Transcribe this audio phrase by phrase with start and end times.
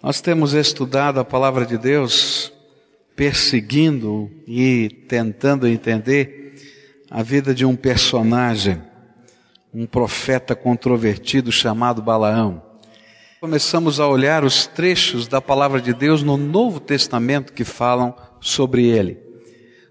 [0.00, 2.52] Nós temos estudado a palavra de Deus,
[3.16, 6.54] perseguindo e tentando entender
[7.10, 8.80] a vida de um personagem,
[9.74, 12.62] um profeta controvertido chamado Balaão.
[13.40, 18.86] Começamos a olhar os trechos da palavra de Deus no Novo Testamento que falam sobre
[18.86, 19.18] ele.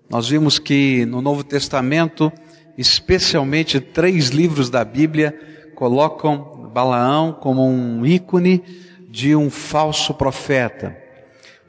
[0.09, 2.31] Nós vimos que no Novo Testamento,
[2.77, 5.37] especialmente três livros da Bíblia,
[5.75, 8.63] colocam Balaão como um ícone
[9.07, 10.97] de um falso profeta.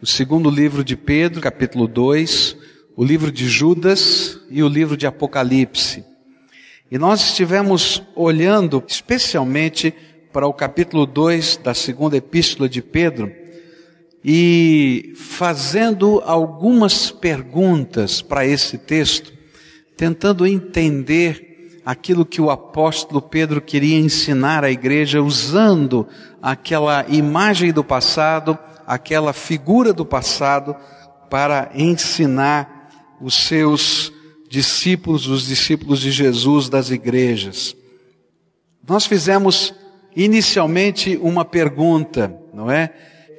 [0.03, 2.57] O segundo livro de Pedro, capítulo 2,
[2.97, 6.05] o livro de Judas e o livro de Apocalipse.
[6.91, 9.95] E nós estivemos olhando especialmente
[10.33, 13.33] para o capítulo 2 da segunda epístola de Pedro
[14.25, 19.33] e fazendo algumas perguntas para esse texto,
[19.97, 21.49] tentando entender
[21.89, 26.07] aquilo que o apóstolo Pedro queria ensinar à igreja usando
[26.43, 30.75] aquela imagem do passado, aquela figura do passado
[31.29, 34.13] para ensinar os seus
[34.49, 37.77] discípulos, os discípulos de Jesus das igrejas.
[38.89, 39.75] Nós fizemos
[40.17, 42.89] inicialmente uma pergunta, não é?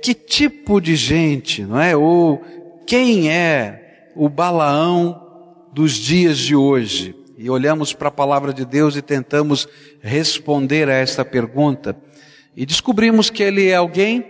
[0.03, 1.95] Que tipo de gente, não é?
[1.95, 2.41] Ou
[2.86, 5.28] quem é o Balaão
[5.73, 7.16] dos dias de hoje?
[7.41, 9.66] e olhamos para a palavra de Deus e tentamos
[10.02, 11.95] responder a esta pergunta.
[12.55, 14.25] E descobrimos que ele é alguém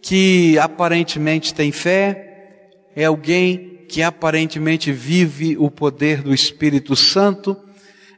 [0.00, 2.60] que aparentemente tem fé,
[2.94, 7.56] é alguém que aparentemente vive o poder do Espírito Santo,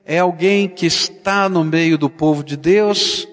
[0.05, 3.27] é alguém que está no meio do povo de Deus,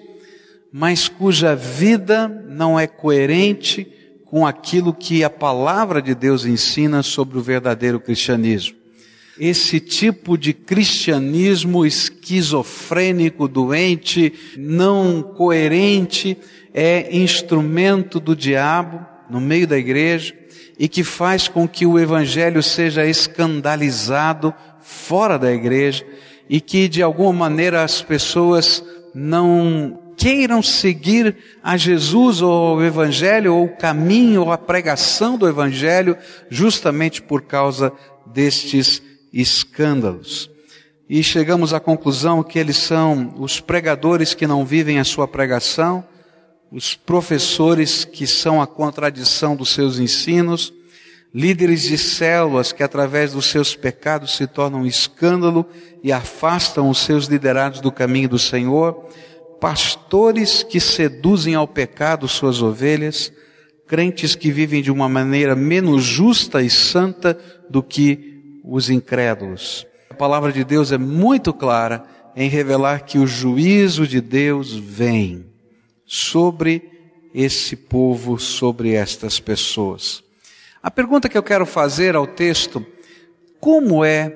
[0.72, 3.86] mas cuja vida não é coerente
[4.24, 8.81] com aquilo que a palavra de Deus ensina sobre o verdadeiro cristianismo
[9.38, 16.36] esse tipo de cristianismo esquizofrênico, doente, não coerente,
[16.74, 20.34] é instrumento do diabo no meio da igreja
[20.78, 26.04] e que faz com que o evangelho seja escandalizado fora da igreja
[26.48, 28.84] e que de alguma maneira as pessoas
[29.14, 35.48] não queiram seguir a Jesus ou o Evangelho, ou o caminho, ou a pregação do
[35.48, 36.16] Evangelho,
[36.48, 37.92] justamente por causa
[38.26, 40.50] destes escândalos.
[41.08, 46.04] E chegamos à conclusão que eles são os pregadores que não vivem a sua pregação,
[46.70, 50.72] os professores que são a contradição dos seus ensinos,
[51.34, 55.66] líderes de células que através dos seus pecados se tornam escândalo
[56.02, 59.06] e afastam os seus liderados do caminho do Senhor,
[59.60, 63.32] pastores que seduzem ao pecado suas ovelhas,
[63.86, 67.38] crentes que vivem de uma maneira menos justa e santa
[67.68, 68.31] do que
[68.62, 69.86] os incrédulos.
[70.10, 72.04] A palavra de Deus é muito clara
[72.36, 75.46] em revelar que o juízo de Deus vem
[76.06, 76.90] sobre
[77.34, 80.22] esse povo, sobre estas pessoas.
[80.82, 82.84] A pergunta que eu quero fazer ao texto,
[83.60, 84.34] como é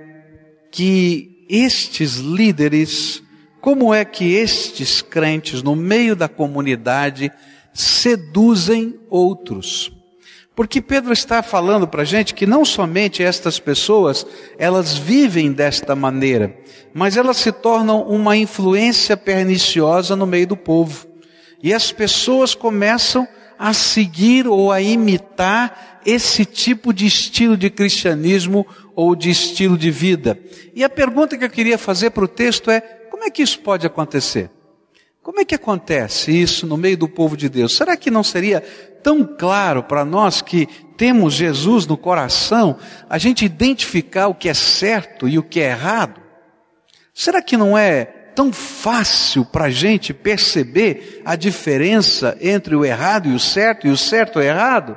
[0.71, 3.23] que estes líderes,
[3.61, 7.31] como é que estes crentes no meio da comunidade
[7.73, 9.96] seduzem outros?
[10.57, 14.27] Porque Pedro está falando para a gente que não somente estas pessoas,
[14.59, 16.57] elas vivem desta maneira,
[16.95, 21.07] mas elas se tornam uma influência perniciosa no meio do povo.
[21.63, 23.29] E as pessoas começam
[23.59, 29.91] a seguir ou a imitar esse tipo de estilo de cristianismo ou de estilo de
[29.91, 30.39] vida.
[30.75, 32.81] E a pergunta que eu queria fazer para o texto é:
[33.11, 34.51] como é que isso pode acontecer?
[35.27, 37.77] Como é que acontece isso no meio do povo de Deus?
[37.77, 38.61] Será que não seria
[39.03, 40.67] tão claro para nós que
[40.97, 42.79] temos Jesus no coração,
[43.11, 46.21] a gente identificar o que é certo e o que é errado?
[47.13, 48.05] Será que não é
[48.37, 53.91] tão fácil para a gente perceber a diferença entre o errado e o certo e
[53.91, 54.97] o certo e o errado?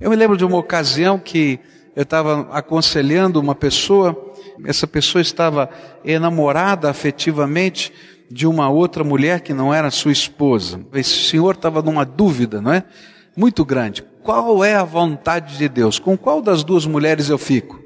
[0.00, 1.60] Eu me lembro de uma ocasião que
[1.94, 4.34] eu estava aconselhando uma pessoa,
[4.66, 5.70] essa pessoa estava
[6.04, 7.92] enamorada afetivamente
[8.30, 10.80] de uma outra mulher que não era sua esposa.
[10.94, 12.84] Esse senhor estava numa dúvida, não é?
[13.36, 14.02] Muito grande.
[14.22, 15.98] Qual é a vontade de Deus?
[15.98, 17.82] Com qual das duas mulheres eu fico?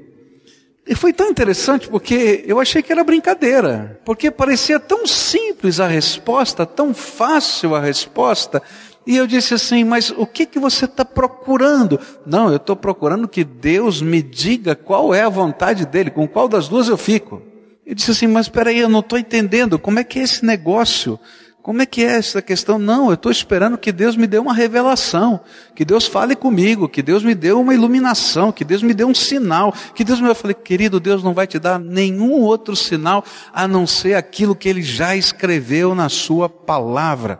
[0.87, 5.87] E foi tão interessante porque eu achei que era brincadeira, porque parecia tão simples a
[5.87, 8.63] resposta, tão fácil a resposta.
[9.05, 11.99] E eu disse assim, mas o que que você está procurando?
[12.25, 16.47] Não, eu estou procurando que Deus me diga qual é a vontade dele, com qual
[16.47, 17.41] das duas eu fico.
[17.87, 20.43] Eu disse assim, mas espera aí, eu não estou entendendo, como é que é esse
[20.43, 21.17] negócio?
[21.61, 22.77] Como é que é essa questão?
[22.77, 25.39] Não, eu estou esperando que Deus me dê uma revelação,
[25.73, 29.15] que Deus fale comigo, que Deus me dê uma iluminação, que Deus me dê um
[29.15, 30.27] sinal, que Deus me.
[30.27, 33.23] Eu falei, querido, Deus não vai te dar nenhum outro sinal
[33.53, 37.39] a não ser aquilo que Ele já escreveu na Sua palavra.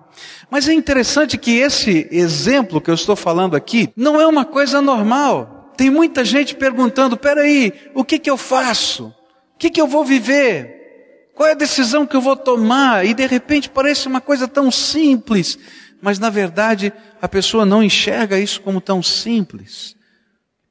[0.49, 4.81] Mas é interessante que esse exemplo que eu estou falando aqui não é uma coisa
[4.81, 5.73] normal.
[5.75, 9.13] Tem muita gente perguntando: peraí, o que que eu faço?
[9.57, 11.31] O que que eu vou viver?
[11.33, 13.03] Qual é a decisão que eu vou tomar?
[13.07, 15.57] E de repente parece uma coisa tão simples,
[15.99, 19.95] mas na verdade a pessoa não enxerga isso como tão simples.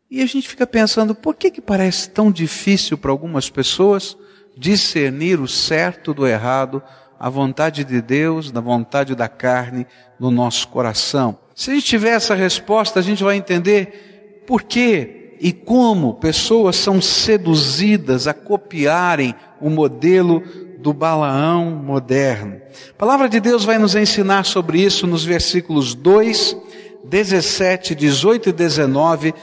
[0.09, 4.17] E a gente fica pensando, por que que parece tão difícil para algumas pessoas
[4.57, 6.81] discernir o certo do errado,
[7.19, 9.85] a vontade de Deus, da vontade da carne
[10.17, 11.37] no nosso coração?
[11.57, 16.77] Se a gente tiver essa resposta, a gente vai entender por que e como pessoas
[16.77, 20.43] são seduzidas a copiarem o modelo
[20.79, 22.61] do Balaão moderno.
[22.91, 26.57] A palavra de Deus vai nos ensinar sobre isso nos versículos 2,
[27.05, 29.35] 17, 18 e 19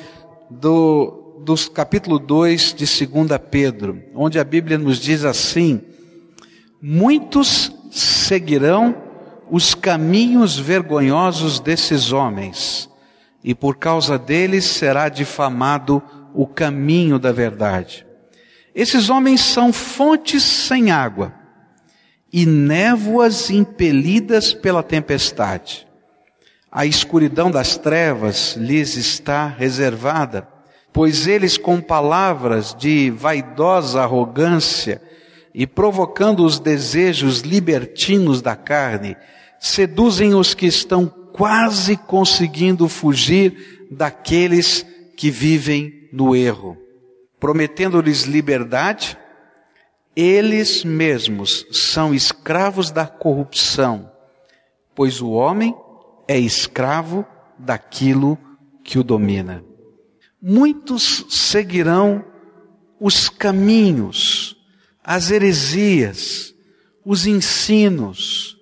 [0.49, 5.81] do, dos capítulo 2 de 2 Pedro, onde a Bíblia nos diz assim:
[6.81, 8.95] Muitos seguirão
[9.49, 12.89] os caminhos vergonhosos desses homens,
[13.43, 16.01] e por causa deles será difamado
[16.33, 18.05] o caminho da verdade.
[18.73, 21.33] Esses homens são fontes sem água
[22.31, 25.87] e névoas impelidas pela tempestade.
[26.71, 30.47] A escuridão das trevas lhes está reservada,
[30.91, 34.99] pois eles com palavras de vaidosa arrogância
[35.53, 39.15] e provocando os desejos libertinos da carne,
[39.59, 44.85] seduzem os que estão quase conseguindo fugir daqueles
[45.17, 46.83] que vivem no erro
[47.43, 49.17] prometendo-lhes liberdade,
[50.15, 54.09] eles mesmos são escravos da corrupção,
[54.95, 55.75] pois o homem
[56.25, 57.25] é escravo
[57.59, 58.37] daquilo
[58.81, 59.61] que o domina.
[60.41, 62.23] Muitos seguirão
[62.97, 64.55] os caminhos,
[65.03, 66.55] as heresias,
[67.03, 68.52] os ensinos,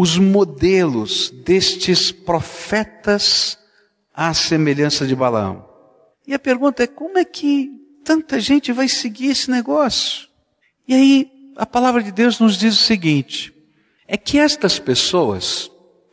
[0.00, 3.58] os modelos destes profetas
[4.14, 5.68] à semelhança de Balaão.
[6.24, 7.68] E a pergunta é como é que
[8.04, 10.28] tanta gente vai seguir esse negócio?
[10.86, 13.52] E aí, a palavra de Deus nos diz o seguinte:
[14.06, 15.68] é que estas pessoas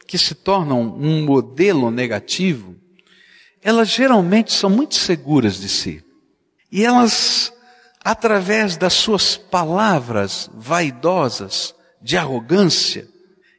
[0.08, 2.76] que se tornam um modelo negativo,
[3.62, 6.04] elas geralmente são muito seguras de si.
[6.72, 7.54] E elas,
[8.04, 13.14] através das suas palavras vaidosas, de arrogância,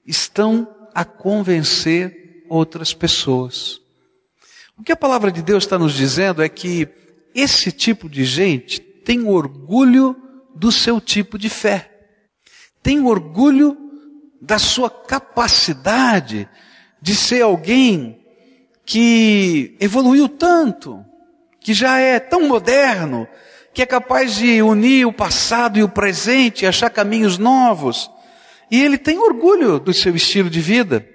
[0.06, 3.80] estão a convencer outras pessoas.
[4.78, 6.88] O que a palavra de Deus está nos dizendo é que
[7.34, 10.16] esse tipo de gente tem orgulho
[10.54, 11.90] do seu tipo de fé,
[12.82, 13.76] tem orgulho
[14.40, 16.48] da sua capacidade
[17.00, 18.24] de ser alguém
[18.84, 21.04] que evoluiu tanto,
[21.60, 23.26] que já é tão moderno,
[23.74, 28.10] que é capaz de unir o passado e o presente, achar caminhos novos.
[28.70, 31.06] E ele tem orgulho do seu estilo de vida.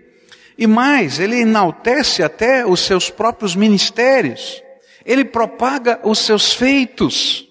[0.58, 4.62] E mais, ele enaltece até os seus próprios ministérios
[5.06, 7.48] ele propaga os seus feitos.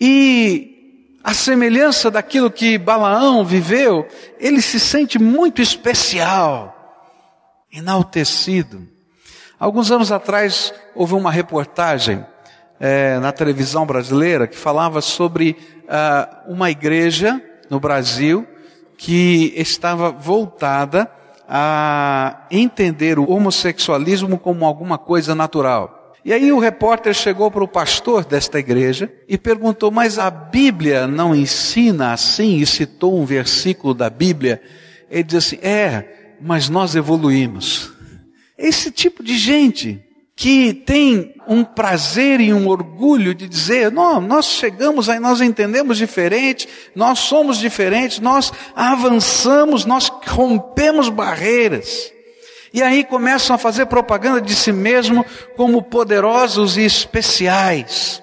[0.00, 4.06] E a semelhança daquilo que Balaão viveu,
[4.38, 6.76] ele se sente muito especial,
[7.72, 8.86] enaltecido.
[9.58, 12.24] Alguns anos atrás houve uma reportagem
[12.78, 15.54] é, na televisão brasileira que falava sobre
[15.84, 18.46] uh, uma igreja no Brasil
[19.02, 21.10] que estava voltada
[21.48, 26.14] a entender o homossexualismo como alguma coisa natural.
[26.22, 31.06] E aí o repórter chegou para o pastor desta igreja e perguntou: Mas a Bíblia
[31.06, 32.58] não ensina assim?
[32.58, 34.60] E citou um versículo da Bíblia.
[35.10, 37.94] Ele disse assim: É, mas nós evoluímos.
[38.58, 40.04] Esse tipo de gente
[40.40, 45.98] que tem um prazer e um orgulho de dizer, não, nós chegamos aí, nós entendemos
[45.98, 46.66] diferente,
[46.96, 52.10] nós somos diferentes, nós avançamos, nós rompemos barreiras.
[52.72, 55.26] E aí começam a fazer propaganda de si mesmo
[55.58, 58.22] como poderosos e especiais.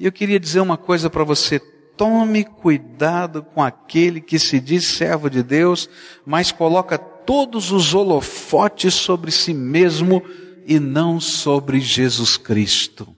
[0.00, 1.60] E eu queria dizer uma coisa para você.
[1.96, 5.88] Tome cuidado com aquele que se diz servo de Deus,
[6.26, 10.20] mas coloca todos os holofotes sobre si mesmo
[10.68, 13.16] e não sobre Jesus Cristo.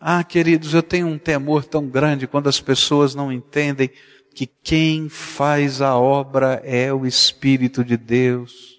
[0.00, 3.88] Ah, queridos, eu tenho um temor tão grande quando as pessoas não entendem
[4.34, 8.73] que quem faz a obra é o Espírito de Deus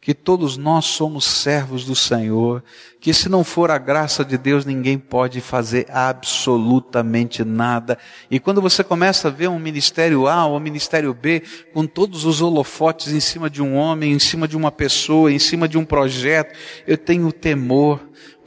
[0.00, 2.64] que todos nós somos servos do Senhor,
[2.98, 7.98] que se não for a graça de Deus, ninguém pode fazer absolutamente nada.
[8.30, 11.42] E quando você começa a ver um ministério A ou um ministério B,
[11.74, 15.38] com todos os holofotes em cima de um homem, em cima de uma pessoa, em
[15.38, 18.00] cima de um projeto, eu tenho temor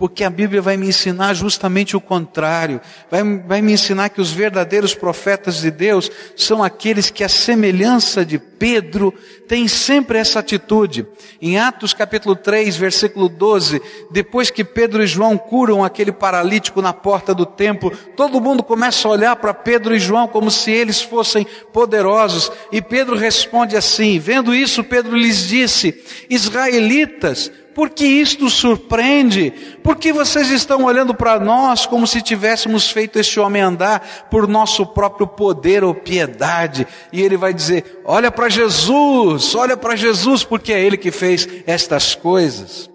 [0.03, 2.81] porque a Bíblia vai me ensinar justamente o contrário.
[3.10, 8.25] Vai, vai me ensinar que os verdadeiros profetas de Deus são aqueles que, a semelhança
[8.25, 9.13] de Pedro,
[9.48, 11.07] têm sempre essa atitude.
[11.41, 13.81] Em Atos capítulo 3, versículo 12,
[14.12, 19.07] depois que Pedro e João curam aquele paralítico na porta do templo, todo mundo começa
[19.07, 22.51] a olhar para Pedro e João como se eles fossem poderosos.
[22.74, 29.51] E Pedro responde assim: vendo isso, Pedro lhes disse: Israelitas, por que isto surpreende?
[29.84, 34.48] Por que vocês estão olhando para nós como se tivéssemos feito este homem andar por
[34.48, 36.88] nosso próprio poder ou piedade?
[37.12, 41.48] E ele vai dizer: olha para Jesus, olha para Jesus, porque é ele que fez
[41.65, 42.89] estas coisas.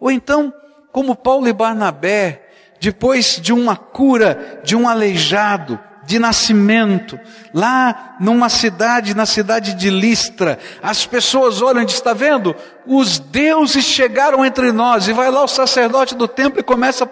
[0.00, 0.52] Ou então,
[0.92, 2.42] como Paulo e Barnabé,
[2.80, 7.18] depois de uma cura de um aleijado, de nascimento,
[7.52, 12.54] lá numa cidade, na cidade de Listra, as pessoas olham e dizem, está vendo?
[12.86, 17.08] Os deuses chegaram entre nós, e vai lá o sacerdote do templo e começa a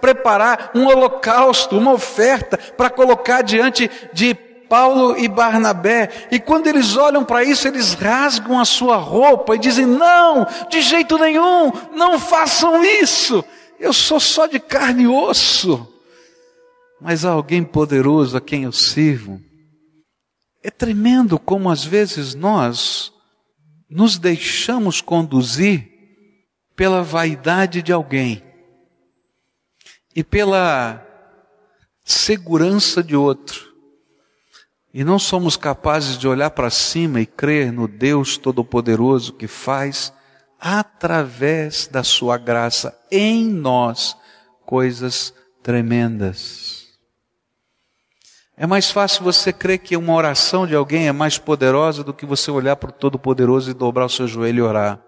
[0.00, 4.34] preparar um holocausto, uma oferta, para colocar diante de
[4.68, 9.58] Paulo e Barnabé, e quando eles olham para isso, eles rasgam a sua roupa e
[9.58, 13.44] dizem: Não, de jeito nenhum, não façam isso,
[13.80, 15.89] eu sou só de carne e osso
[17.00, 19.40] mas há alguém poderoso a quem eu sirvo.
[20.62, 23.12] É tremendo como às vezes nós
[23.88, 25.88] nos deixamos conduzir
[26.76, 28.42] pela vaidade de alguém
[30.14, 31.06] e pela
[32.04, 33.70] segurança de outro.
[34.92, 40.12] E não somos capazes de olhar para cima e crer no Deus Todo-Poderoso que faz,
[40.58, 44.16] através da Sua graça, em nós,
[44.66, 46.79] coisas tremendas.
[48.60, 52.26] É mais fácil você crer que uma oração de alguém é mais poderosa do que
[52.26, 55.00] você olhar para o Todo-Poderoso e dobrar o seu joelho e orar.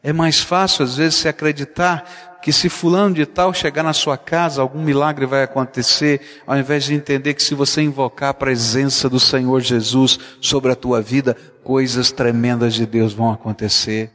[0.00, 4.16] É mais fácil, às vezes, se acreditar que se fulano de tal chegar na sua
[4.16, 9.10] casa, algum milagre vai acontecer, ao invés de entender que se você invocar a presença
[9.10, 14.12] do Senhor Jesus sobre a tua vida, coisas tremendas de Deus vão acontecer.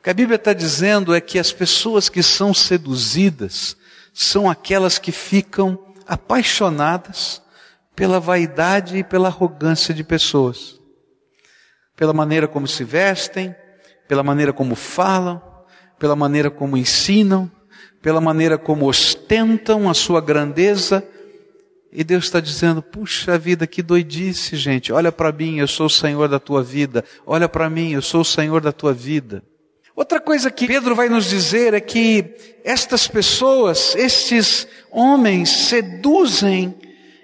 [0.00, 3.76] O que a Bíblia está dizendo é que as pessoas que são seduzidas
[4.14, 7.42] são aquelas que ficam apaixonadas
[7.94, 10.80] pela vaidade e pela arrogância de pessoas.
[11.96, 13.54] Pela maneira como se vestem,
[14.08, 15.40] pela maneira como falam,
[15.98, 17.50] pela maneira como ensinam,
[18.02, 21.06] pela maneira como ostentam a sua grandeza.
[21.92, 24.92] E Deus está dizendo: puxa vida, que doidice, gente.
[24.92, 27.04] Olha para mim, eu sou o Senhor da tua vida.
[27.24, 29.42] Olha para mim, eu sou o Senhor da tua vida.
[29.96, 32.34] Outra coisa que Pedro vai nos dizer é que
[32.64, 36.74] estas pessoas, estes homens seduzem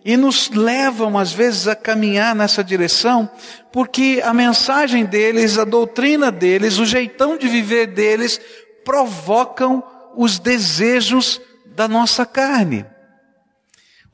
[0.05, 3.29] e nos levam às vezes a caminhar nessa direção,
[3.73, 8.41] porque a mensagem deles, a doutrina deles, o jeitão de viver deles
[8.85, 9.83] provocam
[10.17, 12.87] os desejos da nossa carne.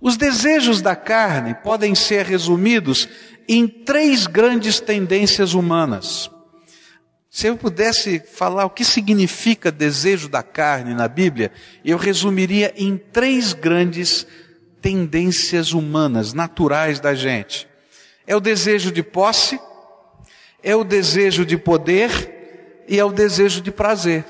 [0.00, 3.06] Os desejos da carne podem ser resumidos
[3.46, 6.30] em três grandes tendências humanas.
[7.36, 11.52] Se eu pudesse falar o que significa desejo da carne na Bíblia,
[11.84, 14.26] eu resumiria em três grandes
[14.80, 17.68] tendências humanas, naturais da gente.
[18.26, 19.60] É o desejo de posse,
[20.62, 24.24] é o desejo de poder e é o desejo de prazer.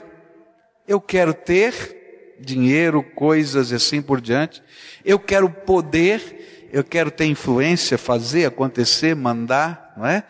[0.88, 4.60] Eu quero ter dinheiro, coisas e assim por diante.
[5.04, 10.24] Eu quero poder, eu quero ter influência, fazer acontecer, mandar, não é?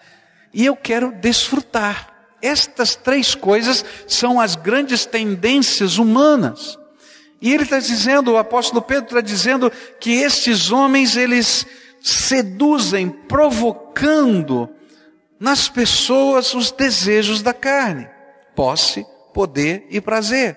[0.52, 2.15] E eu quero desfrutar.
[2.42, 6.78] Estas três coisas são as grandes tendências humanas.
[7.40, 11.66] E ele está dizendo, o apóstolo Pedro está dizendo que estes homens, eles
[12.02, 14.68] seduzem, provocando
[15.38, 18.08] nas pessoas os desejos da carne,
[18.54, 20.56] posse, poder e prazer.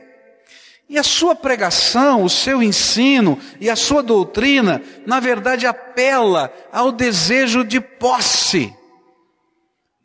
[0.87, 6.91] E a sua pregação, o seu ensino e a sua doutrina, na verdade, apela ao
[6.91, 8.73] desejo de posse.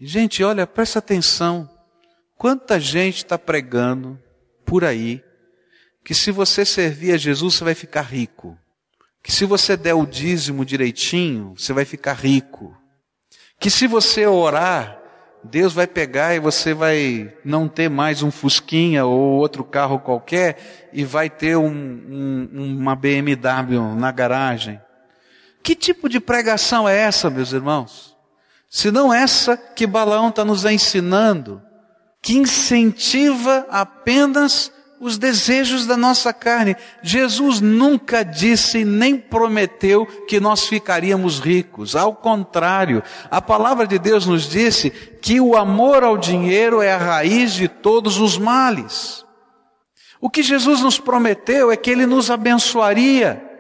[0.07, 1.67] Gente, olha, presta atenção.
[2.37, 4.21] Quanta gente está pregando
[4.63, 5.25] por aí
[6.05, 8.59] que se você servir a Jesus você vai ficar rico.
[9.23, 12.77] Que se você der o dízimo direitinho, você vai ficar rico.
[13.59, 15.01] Que se você orar,
[15.43, 20.91] Deus vai pegar e você vai não ter mais um Fusquinha ou outro carro qualquer
[20.93, 24.79] e vai ter um, um, uma BMW na garagem.
[25.63, 28.14] Que tipo de pregação é essa, meus irmãos?
[28.75, 31.63] Senão essa que Balaão está nos ensinando,
[32.21, 36.75] que incentiva apenas os desejos da nossa carne.
[37.01, 41.95] Jesus nunca disse nem prometeu que nós ficaríamos ricos.
[41.95, 43.01] Ao contrário,
[43.31, 47.69] a palavra de Deus nos disse que o amor ao dinheiro é a raiz de
[47.69, 49.25] todos os males.
[50.21, 53.54] O que Jesus nos prometeu é que Ele nos abençoaria.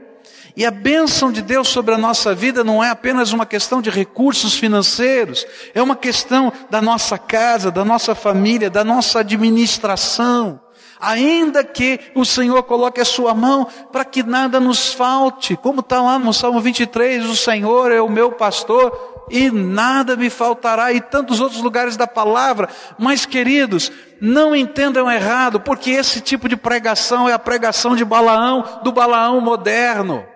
[0.56, 3.90] E a bênção de Deus sobre a nossa vida não é apenas uma questão de
[3.90, 5.44] recursos financeiros,
[5.74, 10.60] é uma questão da nossa casa, da nossa família, da nossa administração
[11.04, 16.00] ainda que o Senhor coloque a sua mão para que nada nos falte, como está
[16.00, 21.00] lá no Salmo 23, o Senhor é o meu pastor e nada me faltará, e
[21.00, 22.68] tantos outros lugares da palavra,
[22.98, 28.80] mas queridos, não entendam errado, porque esse tipo de pregação é a pregação de Balaão,
[28.82, 30.26] do Balaão moderno.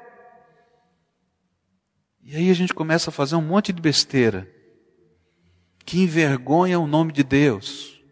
[2.31, 4.47] E aí a gente começa a fazer um monte de besteira,
[5.87, 8.03] que envergonha o nome de Deus.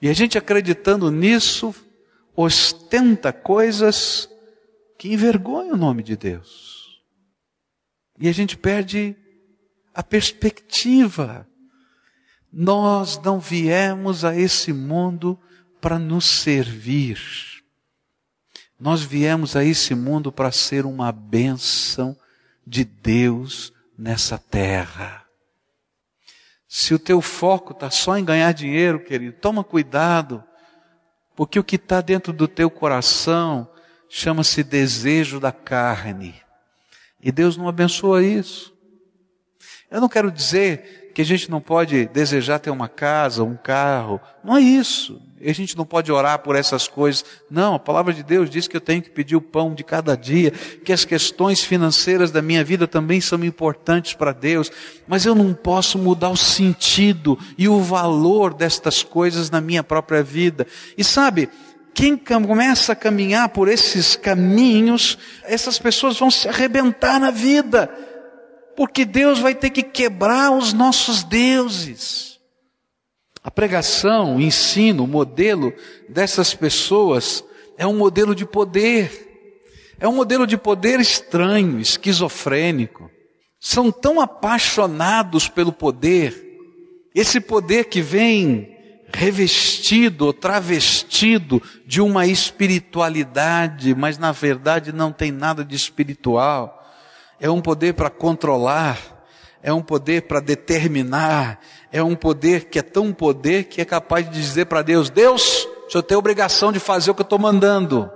[0.00, 1.74] E a gente acreditando nisso,
[2.36, 4.30] ostenta coisas
[4.96, 7.02] que envergonham o nome de Deus.
[8.20, 9.16] E a gente perde
[9.92, 11.44] a perspectiva.
[12.52, 15.36] Nós não viemos a esse mundo
[15.80, 17.18] para nos servir.
[18.78, 22.16] Nós viemos a esse mundo para ser uma bênção
[22.66, 25.24] de Deus nessa terra.
[26.68, 30.42] Se o teu foco está só em ganhar dinheiro, querido, toma cuidado,
[31.36, 33.68] porque o que está dentro do teu coração
[34.08, 36.34] chama-se desejo da carne.
[37.22, 38.72] E Deus não abençoa isso.
[39.90, 44.20] Eu não quero dizer que a gente não pode desejar ter uma casa, um carro.
[44.42, 45.20] Não é isso.
[45.44, 47.24] A gente não pode orar por essas coisas.
[47.50, 50.16] Não, a palavra de Deus diz que eu tenho que pedir o pão de cada
[50.16, 54.70] dia, que as questões financeiras da minha vida também são importantes para Deus,
[55.06, 60.22] mas eu não posso mudar o sentido e o valor destas coisas na minha própria
[60.22, 60.66] vida.
[60.96, 61.48] E sabe,
[61.94, 67.90] quem começa a caminhar por esses caminhos, essas pessoas vão se arrebentar na vida,
[68.76, 72.40] porque Deus vai ter que quebrar os nossos deuses.
[73.42, 75.72] A pregação, o ensino, o modelo
[76.08, 77.44] dessas pessoas
[77.76, 79.30] é um modelo de poder.
[79.98, 83.10] É um modelo de poder estranho, esquizofrênico.
[83.60, 86.50] São tão apaixonados pelo poder,
[87.14, 88.72] esse poder que vem
[89.14, 96.81] revestido travestido de uma espiritualidade, mas na verdade não tem nada de espiritual.
[97.42, 99.26] É um poder para controlar,
[99.60, 101.58] é um poder para determinar,
[101.90, 105.66] é um poder que é tão poder que é capaz de dizer para Deus: Deus,
[105.88, 108.08] o senhor tem obrigação de fazer o que eu estou mandando.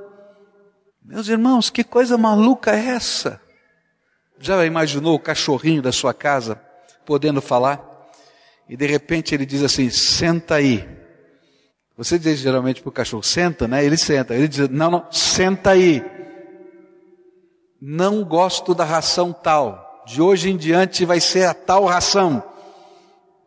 [1.05, 3.41] Meus irmãos, que coisa maluca é essa?
[4.39, 6.61] Já imaginou o cachorrinho da sua casa
[7.05, 7.85] podendo falar?
[8.69, 10.89] E de repente ele diz assim: senta aí.
[11.97, 13.85] Você diz geralmente para o cachorro: senta, né?
[13.85, 14.37] Ele senta.
[14.37, 16.01] Ele diz: não, não, senta aí.
[17.81, 22.43] Não gosto da ração tal de hoje em diante vai ser a tal ração.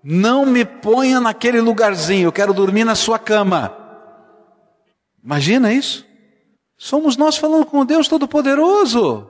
[0.04, 3.74] Não me ponha naquele lugarzinho, eu quero dormir na sua cama.
[5.24, 6.06] Imagina isso?
[6.78, 9.30] Somos nós falando com Deus Todo-Poderoso.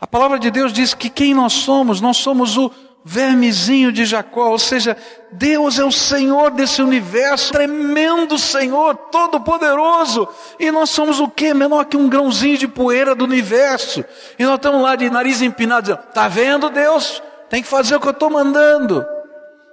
[0.00, 2.70] A palavra de Deus diz que quem nós somos, nós somos o
[3.08, 4.96] vermezinho de Jacó, ou seja,
[5.30, 11.54] Deus é o Senhor desse universo, tremendo Senhor, todo-poderoso, e nós somos o que?
[11.54, 14.04] Menor que um grãozinho de poeira do universo,
[14.36, 17.22] e nós estamos lá de nariz empinado, dizendo, tá vendo Deus?
[17.48, 19.06] Tem que fazer o que eu estou mandando.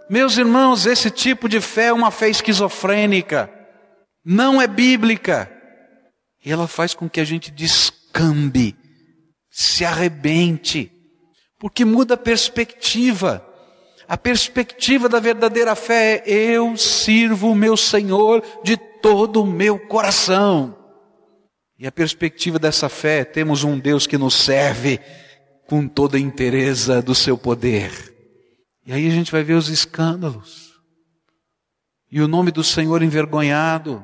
[0.08, 3.50] Meus irmãos, esse tipo de fé é uma fé esquizofrênica,
[4.24, 5.52] não é bíblica,
[6.46, 8.76] e ela faz com que a gente descambe,
[9.50, 10.93] se arrebente,
[11.63, 13.41] porque muda a perspectiva.
[14.06, 19.80] A perspectiva da verdadeira fé é eu sirvo o meu Senhor de todo o meu
[19.80, 20.78] coração.
[21.80, 24.99] E a perspectiva dessa fé é temos um Deus que nos serve
[25.65, 28.13] com toda a inteireza do seu poder.
[28.86, 30.73] E aí a gente vai ver os escândalos.
[32.12, 34.04] E o nome do Senhor envergonhado.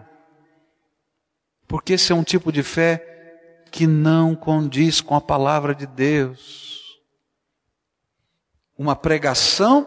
[1.67, 3.03] Porque esse é um tipo de fé
[3.69, 6.78] que não condiz com a palavra de Deus
[8.79, 9.85] uma pregação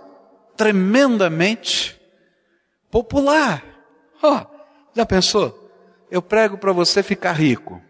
[0.55, 1.99] tremendamente
[2.91, 3.65] popular.
[4.23, 4.41] Oh,
[4.95, 5.59] já pensou?
[6.11, 7.81] Eu prego para você ficar rico.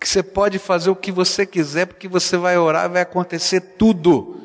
[0.00, 4.40] Que você pode fazer o que você quiser, porque você vai orar, vai acontecer tudo.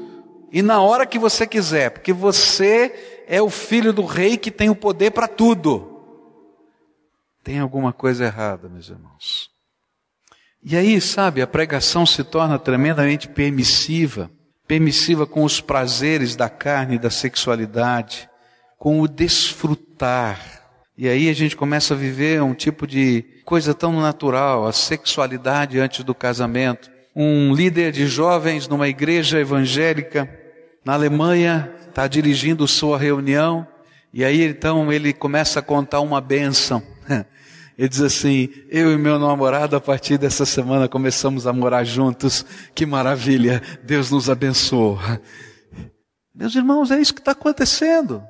[0.51, 4.69] E na hora que você quiser, porque você é o filho do rei que tem
[4.69, 6.03] o poder para tudo.
[7.41, 9.49] Tem alguma coisa errada, meus irmãos.
[10.61, 14.29] E aí, sabe, a pregação se torna tremendamente permissiva
[14.69, 18.29] permissiva com os prazeres da carne e da sexualidade,
[18.77, 20.39] com o desfrutar.
[20.95, 25.79] E aí a gente começa a viver um tipo de coisa tão natural, a sexualidade
[25.79, 26.91] antes do casamento.
[27.15, 30.29] Um líder de jovens numa igreja evangélica
[30.85, 33.65] na Alemanha está dirigindo sua reunião
[34.13, 36.83] e aí então ele começa a contar uma bênção.
[37.79, 42.45] Ele diz assim: Eu e meu namorado, a partir dessa semana, começamos a morar juntos.
[42.75, 43.61] Que maravilha!
[43.85, 45.21] Deus nos abençoa.
[46.35, 48.21] Meus irmãos, é isso que está acontecendo.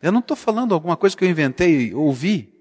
[0.00, 2.54] Eu não estou falando alguma coisa que eu inventei, ouvi.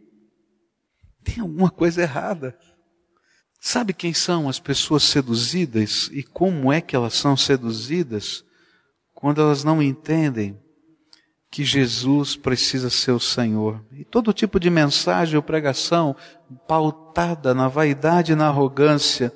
[1.24, 2.54] Tem alguma coisa errada.
[3.58, 8.44] Sabe quem são as pessoas seduzidas e como é que elas são seduzidas?
[9.14, 10.60] Quando elas não entendem
[11.54, 13.80] que Jesus precisa ser o Senhor.
[13.92, 16.16] E todo tipo de mensagem ou pregação
[16.68, 19.32] pautada na vaidade e na arrogância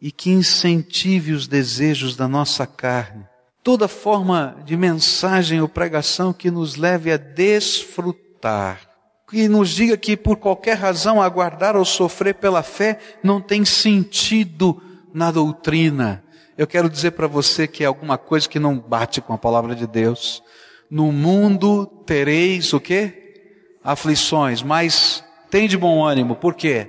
[0.00, 3.26] e que incentive os desejos da nossa carne.
[3.64, 8.82] Toda forma de mensagem ou pregação que nos leve a desfrutar.
[9.28, 14.80] Que nos diga que por qualquer razão aguardar ou sofrer pela fé não tem sentido
[15.12, 16.22] na doutrina.
[16.56, 19.74] Eu quero dizer para você que é alguma coisa que não bate com a palavra
[19.74, 20.43] de Deus.
[20.90, 23.34] No mundo tereis o quê?
[23.82, 26.88] Aflições, mas tem de bom ânimo, por quê?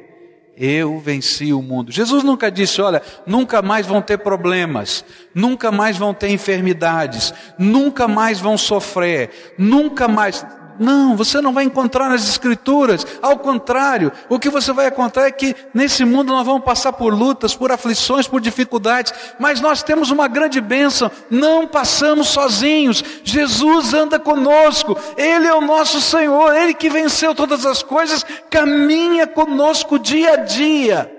[0.57, 1.91] Eu venci o mundo.
[1.91, 5.03] Jesus nunca disse, olha, nunca mais vão ter problemas,
[5.33, 10.45] nunca mais vão ter enfermidades, nunca mais vão sofrer, nunca mais.
[10.79, 13.05] Não, você não vai encontrar nas Escrituras.
[13.21, 17.13] Ao contrário, o que você vai encontrar é que nesse mundo nós vamos passar por
[17.13, 21.11] lutas, por aflições, por dificuldades, mas nós temos uma grande bênção.
[21.29, 23.03] Não passamos sozinhos.
[23.23, 24.97] Jesus anda conosco.
[25.17, 26.55] Ele é o nosso Senhor.
[26.55, 31.11] Ele que venceu todas as coisas, caminha conosco dia a dia.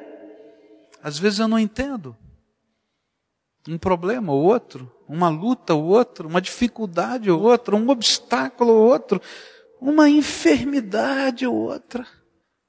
[1.02, 2.16] Às vezes eu não entendo.
[3.68, 8.88] Um problema ou outro uma luta ou outra, uma dificuldade ou outra, um obstáculo ou
[8.88, 9.20] outro,
[9.80, 12.06] uma enfermidade ou outra.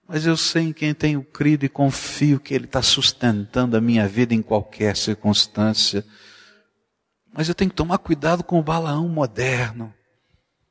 [0.08, 4.08] Mas eu sei em quem tenho crido e confio que Ele está sustentando a minha
[4.08, 6.06] vida em qualquer circunstância.
[7.34, 9.94] Mas eu tenho que tomar cuidado com o Balaão moderno,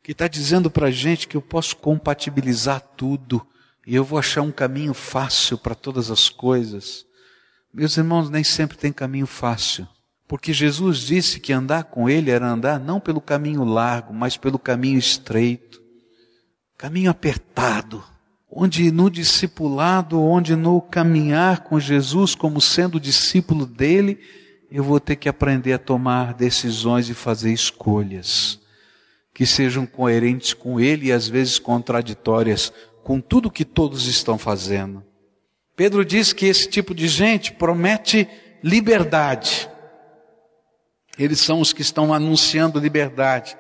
[0.03, 3.47] que está dizendo para a gente que eu posso compatibilizar tudo
[3.87, 7.05] e eu vou achar um caminho fácil para todas as coisas.
[7.73, 9.87] Meus irmãos, nem sempre tem caminho fácil.
[10.29, 14.59] Porque Jesus disse que andar com Ele era andar não pelo caminho largo, mas pelo
[14.59, 15.81] caminho estreito,
[16.77, 18.03] caminho apertado,
[18.51, 24.19] onde no discipulado, onde no caminhar com Jesus como sendo discípulo dele,
[24.71, 28.59] eu vou ter que aprender a tomar decisões e fazer escolhas
[29.33, 32.73] que sejam coerentes com Ele e às vezes contraditórias
[33.05, 35.05] com tudo que todos estão fazendo.
[35.77, 38.27] Pedro diz que esse tipo de gente promete
[38.65, 39.69] liberdade
[41.19, 43.57] eles são os que estão anunciando liberdade.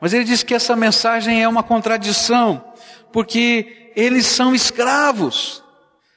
[0.00, 2.64] Mas ele diz que essa mensagem é uma contradição,
[3.12, 5.62] porque eles são escravos.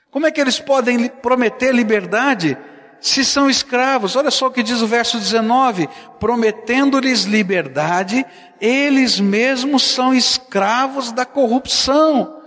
[0.09, 2.57] Como é que eles podem prometer liberdade
[3.01, 4.15] se são escravos?
[4.15, 8.25] Olha só o que diz o verso 19: prometendo-lhes liberdade,
[8.61, 12.39] eles mesmos são escravos da corrupção,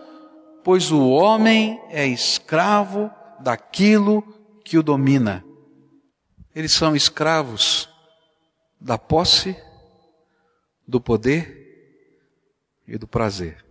[0.65, 4.23] pois o homem é escravo daquilo
[4.65, 5.45] que o domina.
[6.55, 7.95] Eles são escravos
[8.81, 9.57] da posse,
[10.87, 11.67] do poder
[12.87, 13.65] e do prazer.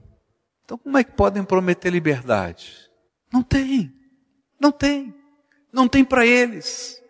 [0.64, 2.90] Então, como é que podem prometer liberdade?
[3.32, 3.94] Não tem,
[4.60, 5.14] não tem,
[5.72, 7.02] não tem para eles,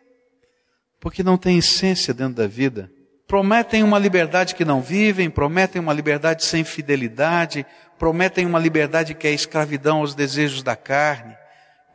[0.99, 2.91] porque não tem essência dentro da vida.
[3.27, 7.65] Prometem uma liberdade que não vivem, prometem uma liberdade sem fidelidade,
[7.97, 11.36] prometem uma liberdade que é escravidão aos desejos da carne,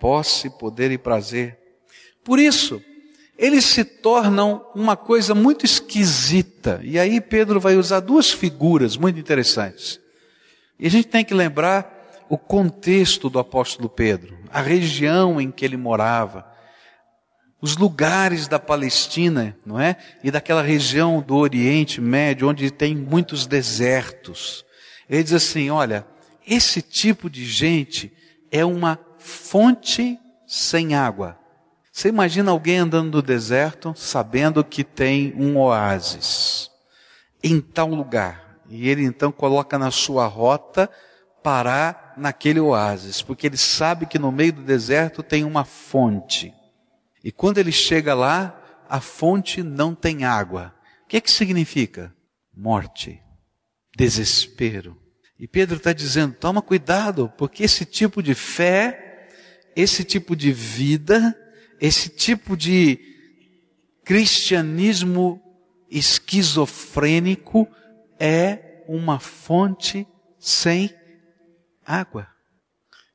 [0.01, 1.59] posse, poder e prazer.
[2.25, 2.83] Por isso,
[3.41, 6.79] eles se tornam uma coisa muito esquisita.
[6.85, 9.99] E aí Pedro vai usar duas figuras muito interessantes.
[10.79, 15.65] E a gente tem que lembrar o contexto do apóstolo Pedro, a região em que
[15.65, 16.47] ele morava,
[17.63, 19.97] os lugares da Palestina, não é?
[20.23, 24.67] E daquela região do Oriente Médio, onde tem muitos desertos.
[25.09, 26.07] Ele diz assim: olha,
[26.47, 28.13] esse tipo de gente
[28.53, 31.40] é uma fonte sem água.
[31.93, 36.71] Você imagina alguém andando no deserto sabendo que tem um oásis
[37.43, 38.61] em tal lugar.
[38.69, 40.89] E ele então coloca na sua rota
[41.43, 46.55] parar naquele oásis, porque ele sabe que no meio do deserto tem uma fonte.
[47.25, 48.57] E quando ele chega lá,
[48.89, 50.75] a fonte não tem água.
[51.05, 52.15] O que, é que significa?
[52.55, 53.21] Morte,
[53.97, 54.97] desespero.
[55.39, 59.29] E Pedro está dizendo: toma cuidado, porque esse tipo de fé,
[59.75, 61.35] esse tipo de vida,
[61.81, 62.99] esse tipo de
[64.05, 65.41] cristianismo
[65.91, 67.67] esquizofrênico
[68.19, 70.07] é uma fonte
[70.39, 70.93] sem
[71.87, 72.29] água.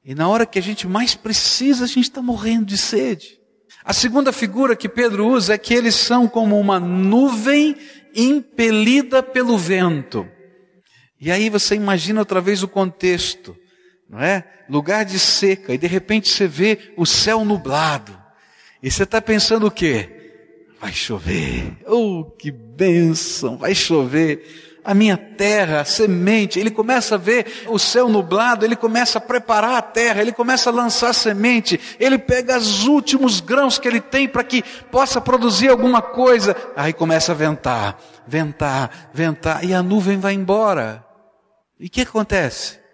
[0.04, 3.40] E na hora que a gente mais precisa, a gente está morrendo de sede.
[3.84, 7.76] A segunda figura que Pedro usa é que eles são como uma nuvem
[8.16, 10.28] impelida pelo vento.
[11.20, 13.56] E aí você imagina outra vez o contexto,
[14.10, 14.44] não é?
[14.68, 18.25] Lugar de seca, e de repente você vê o céu nublado.
[18.82, 20.10] E você está pensando o quê?
[20.80, 21.78] Vai chover.
[21.88, 23.58] Oh, que bênção!
[23.58, 26.60] Vai chover a minha terra, a semente.
[26.60, 30.70] Ele começa a ver o céu nublado, ele começa a preparar a terra, ele começa
[30.70, 35.70] a lançar semente, ele pega os últimos grãos que ele tem para que possa produzir
[35.70, 36.56] alguma coisa.
[36.76, 41.04] Aí começa a ventar, ventar, ventar, e a nuvem vai embora.
[41.80, 42.85] E o que acontece?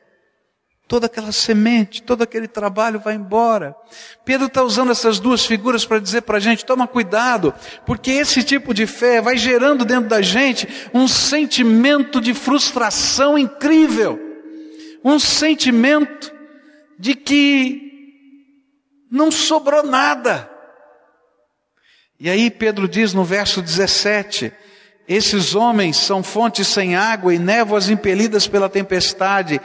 [0.92, 3.74] Toda aquela semente, todo aquele trabalho vai embora.
[4.26, 7.54] Pedro está usando essas duas figuras para dizer para a gente: toma cuidado,
[7.86, 14.20] porque esse tipo de fé vai gerando dentro da gente um sentimento de frustração incrível,
[15.02, 16.30] um sentimento
[17.00, 17.80] de que
[19.10, 20.52] não sobrou nada.
[22.20, 24.52] E aí Pedro diz no verso 17:
[25.08, 29.62] esses homens são fontes sem água e névoas impelidas pela tempestade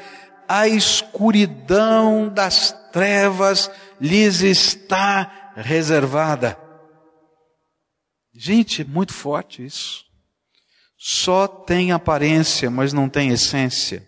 [0.48, 6.58] a escuridão das trevas lhes está reservada.
[8.34, 10.04] Gente, muito forte isso.
[10.98, 14.05] Só tem aparência, mas não tem essência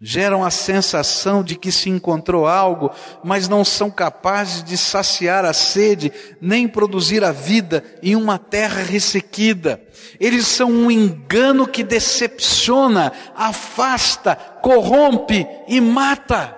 [0.00, 2.90] geram a sensação de que se encontrou algo,
[3.22, 6.10] mas não são capazes de saciar a sede,
[6.40, 9.82] nem produzir a vida em uma terra ressequida.
[10.18, 16.56] Eles são um engano que decepciona, afasta, corrompe e mata.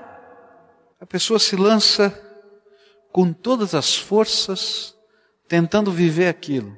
[1.00, 2.16] A pessoa se lança
[3.10, 4.94] com todas as forças,
[5.48, 6.76] tentando viver aquilo,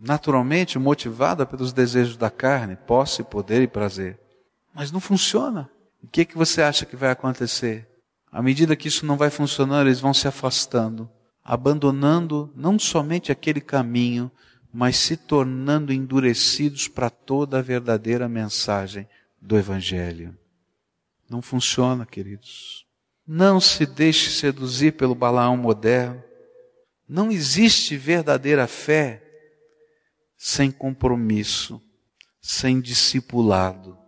[0.00, 4.18] naturalmente motivada pelos desejos da carne, posse, poder e prazer.
[4.74, 5.70] Mas não funciona.
[6.02, 7.86] O que, que você acha que vai acontecer?
[8.32, 11.10] À medida que isso não vai funcionando, eles vão se afastando,
[11.44, 14.30] abandonando não somente aquele caminho,
[14.72, 19.06] mas se tornando endurecidos para toda a verdadeira mensagem
[19.40, 20.36] do Evangelho.
[21.28, 22.86] Não funciona, queridos.
[23.26, 26.22] Não se deixe seduzir pelo Balaão moderno.
[27.08, 29.22] Não existe verdadeira fé
[30.36, 31.82] sem compromisso,
[32.40, 33.99] sem discipulado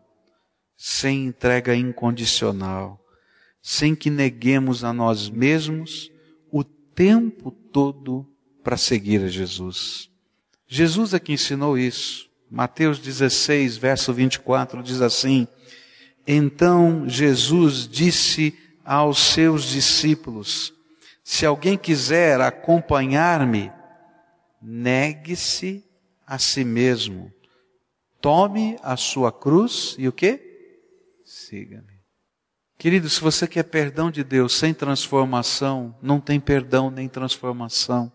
[0.84, 3.00] sem entrega incondicional,
[3.62, 6.10] sem que neguemos a nós mesmos
[6.50, 8.26] o tempo todo
[8.64, 10.10] para seguir a Jesus.
[10.66, 12.28] Jesus é que ensinou isso.
[12.50, 15.46] Mateus 16, verso 24 diz assim:
[16.26, 18.52] Então Jesus disse
[18.84, 20.74] aos seus discípulos:
[21.22, 23.70] Se alguém quiser acompanhar-me,
[24.60, 25.84] negue-se
[26.26, 27.32] a si mesmo.
[28.20, 30.50] Tome a sua cruz e o que?
[31.32, 32.02] Siga-me.
[32.78, 38.12] Querido, se você quer perdão de Deus sem transformação, não tem perdão nem transformação.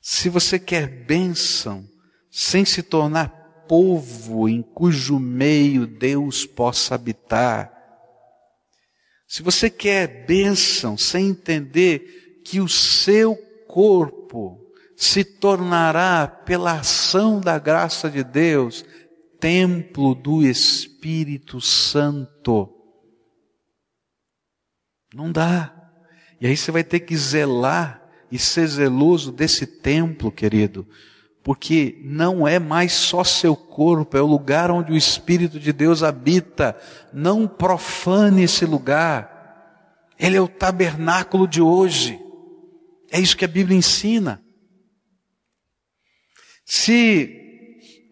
[0.00, 1.84] Se você quer bênção
[2.30, 3.28] sem se tornar
[3.68, 7.70] povo em cujo meio Deus possa habitar,
[9.26, 14.58] se você quer bênção sem entender que o seu corpo
[14.96, 18.84] se tornará, pela ação da graça de Deus,
[19.40, 22.74] templo do Espírito Santo.
[25.14, 25.74] Não dá.
[26.40, 30.86] E aí você vai ter que zelar e ser zeloso desse templo, querido,
[31.42, 36.02] porque não é mais só seu corpo, é o lugar onde o Espírito de Deus
[36.02, 36.78] habita.
[37.12, 39.36] Não profane esse lugar.
[40.18, 42.20] Ele é o tabernáculo de hoje.
[43.10, 44.42] É isso que a Bíblia ensina.
[46.66, 47.47] Se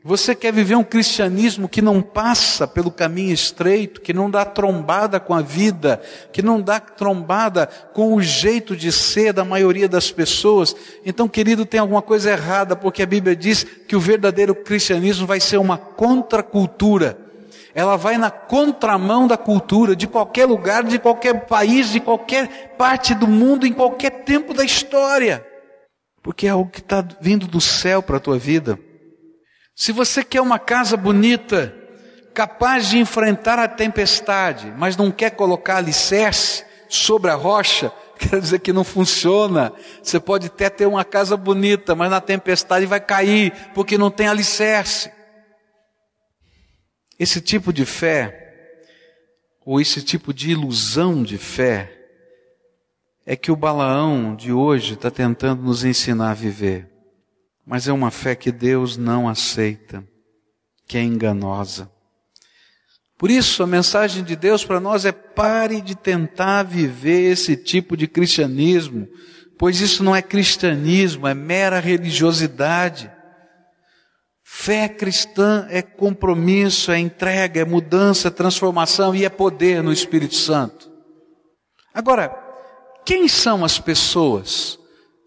[0.06, 5.18] você quer viver um cristianismo que não passa pelo caminho estreito, que não dá trombada
[5.18, 6.00] com a vida,
[6.32, 10.76] que não dá trombada com o jeito de ser da maioria das pessoas?
[11.04, 15.40] Então, querido, tem alguma coisa errada, porque a Bíblia diz que o verdadeiro cristianismo vai
[15.40, 17.18] ser uma contracultura.
[17.74, 23.12] Ela vai na contramão da cultura de qualquer lugar, de qualquer país, de qualquer parte
[23.12, 25.44] do mundo, em qualquer tempo da história.
[26.22, 28.78] Porque é algo que está vindo do céu para a tua vida.
[29.78, 31.76] Se você quer uma casa bonita,
[32.32, 38.60] capaz de enfrentar a tempestade, mas não quer colocar alicerce sobre a rocha, quer dizer
[38.60, 39.70] que não funciona.
[40.02, 44.28] Você pode até ter uma casa bonita, mas na tempestade vai cair, porque não tem
[44.28, 45.12] alicerce.
[47.18, 48.48] Esse tipo de fé,
[49.62, 51.92] ou esse tipo de ilusão de fé,
[53.26, 56.95] é que o Balaão de hoje está tentando nos ensinar a viver.
[57.66, 60.06] Mas é uma fé que Deus não aceita,
[60.86, 61.90] que é enganosa.
[63.18, 67.96] Por isso, a mensagem de Deus para nós é pare de tentar viver esse tipo
[67.96, 69.08] de cristianismo,
[69.58, 73.10] pois isso não é cristianismo, é mera religiosidade.
[74.44, 80.36] Fé cristã é compromisso, é entrega, é mudança, é transformação e é poder no Espírito
[80.36, 80.88] Santo.
[81.92, 82.30] Agora,
[83.04, 84.78] quem são as pessoas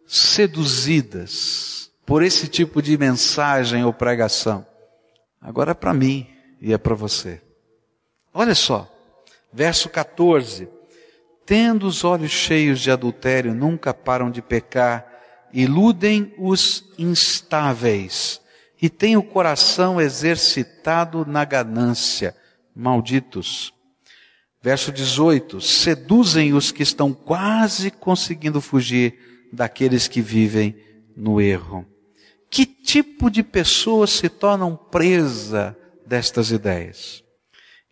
[0.08, 1.79] seduzidas
[2.10, 4.66] por esse tipo de mensagem ou pregação?
[5.40, 6.28] Agora é para mim
[6.60, 7.40] e é para você.
[8.34, 8.92] Olha só,
[9.54, 10.68] verso 14.
[11.46, 15.06] Tendo os olhos cheios de adultério, nunca param de pecar,
[15.54, 18.42] iludem os instáveis
[18.82, 22.36] e têm o coração exercitado na ganância.
[22.76, 23.72] Malditos.
[24.64, 30.76] Verso 18: seduzem os que estão quase conseguindo fugir daqueles que vivem
[31.16, 31.86] no erro.
[32.50, 37.24] Que tipo de pessoas se tornam presa destas ideias?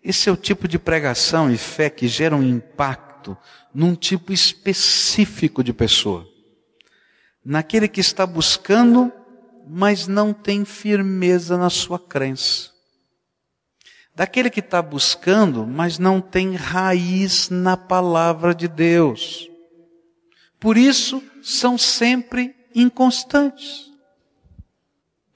[0.03, 3.37] Esse é o tipo de pregação e fé que gera um impacto
[3.73, 6.27] num tipo específico de pessoa.
[7.43, 9.11] Naquele que está buscando
[9.69, 12.71] mas não tem firmeza na sua crença.
[14.15, 19.47] Daquele que está buscando, mas não tem raiz na palavra de Deus.
[20.59, 23.86] Por isso, são sempre inconstantes.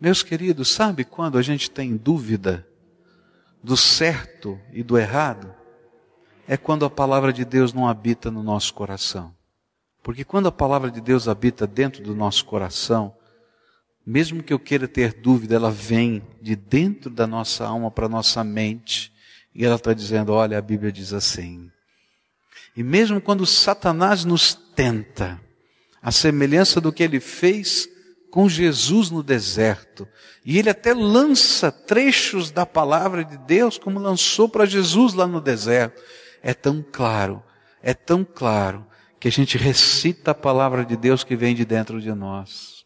[0.02, 2.68] Meus queridos, sabe quando a gente tem dúvida
[3.64, 5.54] do certo e do errado?
[6.48, 9.32] É quando a palavra de Deus não habita no nosso coração.
[10.02, 13.16] Porque quando a palavra de Deus habita dentro do nosso coração,
[14.04, 18.10] mesmo que eu queira ter dúvida, ela vem de dentro da nossa alma para a
[18.10, 19.14] nossa mente.
[19.54, 21.70] E ela está dizendo: olha, a Bíblia diz assim.
[22.76, 25.40] E mesmo quando Satanás nos tenta,
[26.02, 27.88] a semelhança do que ele fez
[28.32, 30.08] com Jesus no deserto,
[30.46, 35.42] e ele até lança trechos da palavra de Deus, como lançou para Jesus lá no
[35.42, 36.02] deserto,
[36.42, 37.44] é tão claro,
[37.84, 38.88] é tão claro,
[39.20, 42.84] que a gente recita a palavra de Deus que vem de dentro de nós.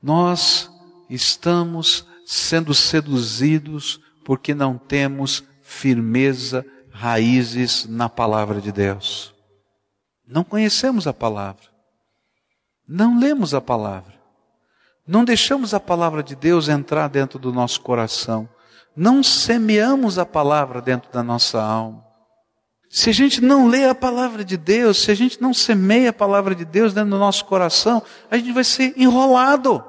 [0.00, 0.70] Nós
[1.10, 9.34] estamos sendo seduzidos porque não temos firmeza, raízes na palavra de Deus.
[10.24, 11.75] Não conhecemos a palavra.
[12.88, 14.14] Não lemos a palavra.
[15.06, 18.48] Não deixamos a palavra de Deus entrar dentro do nosso coração.
[18.96, 22.04] Não semeamos a palavra dentro da nossa alma.
[22.88, 26.12] Se a gente não lê a palavra de Deus, se a gente não semeia a
[26.12, 29.84] palavra de Deus dentro do nosso coração, a gente vai ser enrolado.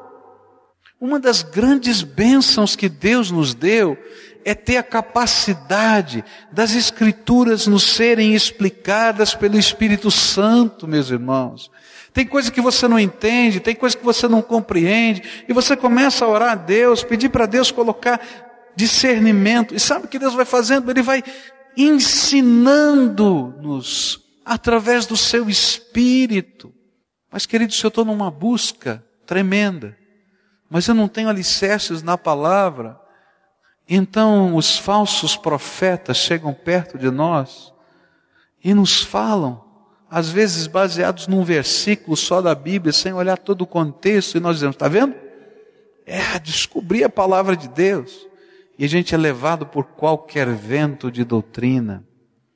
[0.99, 3.97] Uma das grandes bênçãos que Deus nos deu
[4.43, 11.69] é ter a capacidade das Escrituras nos serem explicadas pelo Espírito Santo, meus irmãos.
[12.17, 16.25] Tem coisa que você não entende, tem coisa que você não compreende, e você começa
[16.25, 18.19] a orar a Deus, pedir para Deus colocar
[18.75, 20.89] discernimento, e sabe o que Deus vai fazendo?
[20.89, 21.23] Ele vai
[21.77, 26.73] ensinando-nos através do seu Espírito.
[27.31, 29.95] Mas, querido, se eu estou numa busca tremenda,
[30.67, 32.99] mas eu não tenho alicerces na palavra.
[33.87, 37.71] Então os falsos profetas chegam perto de nós
[38.63, 39.66] e nos falam,
[40.09, 44.55] às vezes baseados num versículo só da Bíblia, sem olhar todo o contexto, e nós
[44.55, 45.15] dizemos: está vendo?
[46.05, 48.25] É descobrir a palavra de Deus.
[48.79, 52.03] E a gente é levado por qualquer vento de doutrina.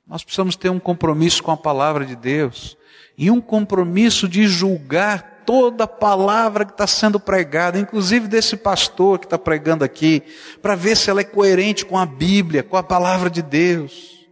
[0.06, 2.76] Nós precisamos ter um compromisso com a palavra de Deus
[3.16, 9.26] e um compromisso de julgar toda palavra que está sendo pregada, inclusive desse pastor que
[9.26, 10.22] está pregando aqui,
[10.60, 14.26] para ver se ela é coerente com a Bíblia, com a palavra de Deus.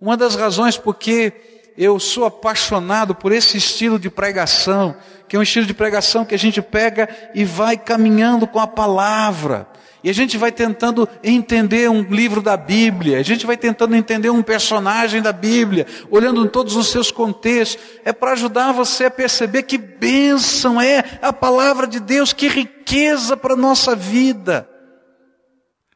[0.00, 4.96] Uma das razões porque eu sou apaixonado por esse estilo de pregação,
[5.28, 8.66] que é um estilo de pregação que a gente pega e vai caminhando com a
[8.66, 9.68] palavra.
[10.02, 14.28] E a gente vai tentando entender um livro da Bíblia, a gente vai tentando entender
[14.28, 17.80] um personagem da Bíblia, olhando em todos os seus contextos.
[18.04, 23.36] É para ajudar você a perceber que bênção é a palavra de Deus, que riqueza
[23.36, 24.68] para a nossa vida.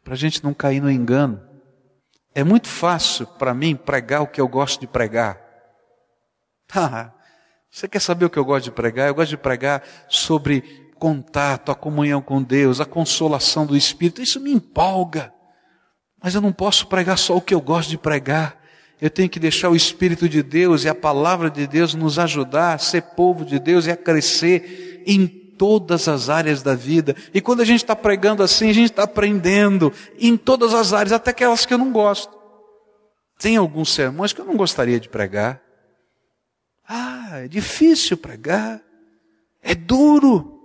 [0.05, 1.41] Para a gente não cair no engano.
[2.33, 5.42] É muito fácil para mim pregar o que eu gosto de pregar.
[6.75, 7.13] Ah,
[7.71, 9.09] você quer saber o que eu gosto de pregar?
[9.09, 14.39] Eu gosto de pregar sobre contato, a comunhão com Deus, a consolação do Espírito, isso
[14.39, 15.33] me empolga.
[16.23, 18.61] Mas eu não posso pregar só o que eu gosto de pregar.
[19.01, 22.75] Eu tenho que deixar o Espírito de Deus e a palavra de Deus nos ajudar
[22.75, 27.17] a ser povo de Deus e a crescer em todas as áreas da vida.
[27.33, 31.13] E quando a gente está pregando assim, a gente está aprendendo em todas as áreas,
[31.13, 32.37] até aquelas que eu não gosto.
[33.41, 35.62] Tem alguns sermões que eu não gostaria de pregar.
[37.25, 38.83] Ah, é difícil pregar.
[39.63, 40.59] É duro.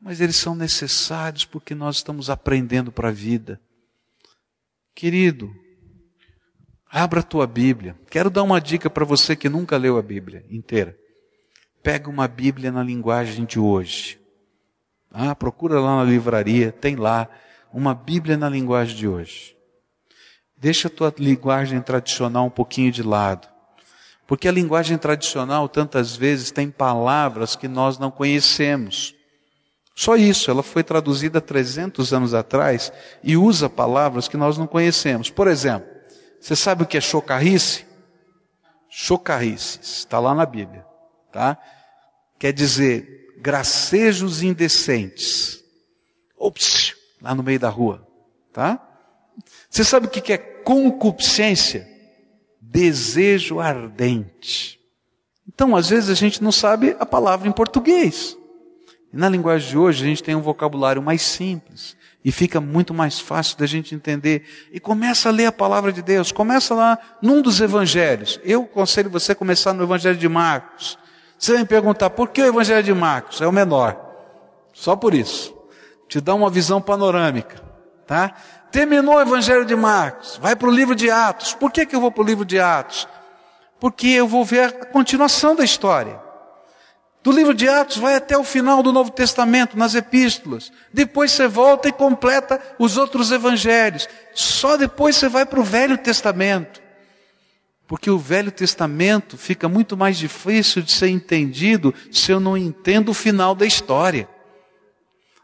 [0.00, 3.60] mas eles são necessários porque nós estamos aprendendo para a vida.
[4.94, 5.52] Querido,
[6.88, 7.98] abra a tua Bíblia.
[8.08, 10.96] Quero dar uma dica para você que nunca leu a Bíblia inteira.
[11.82, 14.20] Pega uma Bíblia na linguagem de hoje.
[15.10, 17.28] Ah, procura lá na livraria, tem lá
[17.72, 19.56] uma Bíblia na linguagem de hoje.
[20.56, 23.55] Deixa a tua linguagem tradicional um pouquinho de lado.
[24.26, 29.14] Porque a linguagem tradicional tantas vezes tem palavras que nós não conhecemos.
[29.94, 35.30] Só isso, ela foi traduzida 300 anos atrás e usa palavras que nós não conhecemos.
[35.30, 35.88] Por exemplo,
[36.38, 37.86] você sabe o que é chocarrice?
[38.90, 40.84] Chocarrice, está lá na Bíblia,
[41.32, 41.56] tá?
[42.38, 45.62] Quer dizer gracejos indecentes.
[46.36, 48.06] Ops, lá no meio da rua,
[48.52, 48.82] tá?
[49.70, 51.95] Você sabe o que é concupiscência?
[52.70, 54.80] Desejo ardente.
[55.48, 58.36] Então, às vezes a gente não sabe a palavra em português.
[59.12, 62.92] E na linguagem de hoje a gente tem um vocabulário mais simples e fica muito
[62.92, 64.44] mais fácil da gente entender.
[64.72, 66.32] E começa a ler a palavra de Deus.
[66.32, 68.40] Começa lá num dos evangelhos.
[68.42, 70.98] Eu aconselho você a começar no evangelho de Marcos.
[71.38, 73.40] Você vai me perguntar, por que o evangelho de Marcos?
[73.40, 73.96] É o menor.
[74.72, 75.56] Só por isso.
[76.08, 77.62] Te dá uma visão panorâmica,
[78.06, 78.34] tá?
[78.76, 81.54] Terminou o Evangelho de Marcos, vai para o livro de Atos.
[81.54, 83.08] Por que, que eu vou para o livro de Atos?
[83.80, 86.20] Porque eu vou ver a continuação da história.
[87.22, 90.70] Do livro de Atos vai até o final do Novo Testamento, nas epístolas.
[90.92, 94.10] Depois você volta e completa os outros evangelhos.
[94.34, 96.82] Só depois você vai para o Velho Testamento.
[97.86, 103.08] Porque o Velho Testamento fica muito mais difícil de ser entendido se eu não entendo
[103.08, 104.28] o final da história.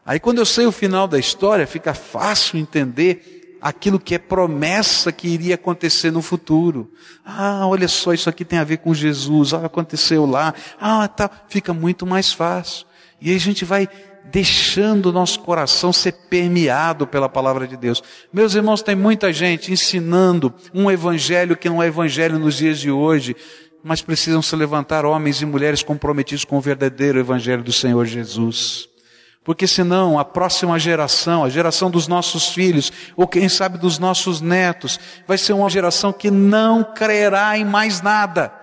[0.05, 5.11] Aí quando eu sei o final da história, fica fácil entender aquilo que é promessa
[5.11, 6.91] que iria acontecer no futuro.
[7.25, 10.53] Ah, olha só, isso aqui tem a ver com Jesus, ah, aconteceu lá.
[10.79, 12.85] Ah, tá, fica muito mais fácil.
[13.21, 13.87] E aí a gente vai
[14.25, 18.03] deixando o nosso coração ser permeado pela palavra de Deus.
[18.33, 22.91] Meus irmãos, tem muita gente ensinando um evangelho que não é evangelho nos dias de
[22.91, 23.35] hoje,
[23.81, 28.92] mas precisam se levantar homens e mulheres comprometidos com o verdadeiro evangelho do Senhor Jesus.
[29.43, 34.39] Porque senão a próxima geração, a geração dos nossos filhos, ou quem sabe dos nossos
[34.39, 38.53] netos, vai ser uma geração que não crerá em mais nada.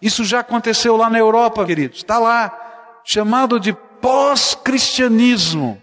[0.00, 1.98] Isso já aconteceu lá na Europa, queridos.
[1.98, 2.56] Está lá,
[3.04, 5.80] chamado de pós-cristianismo.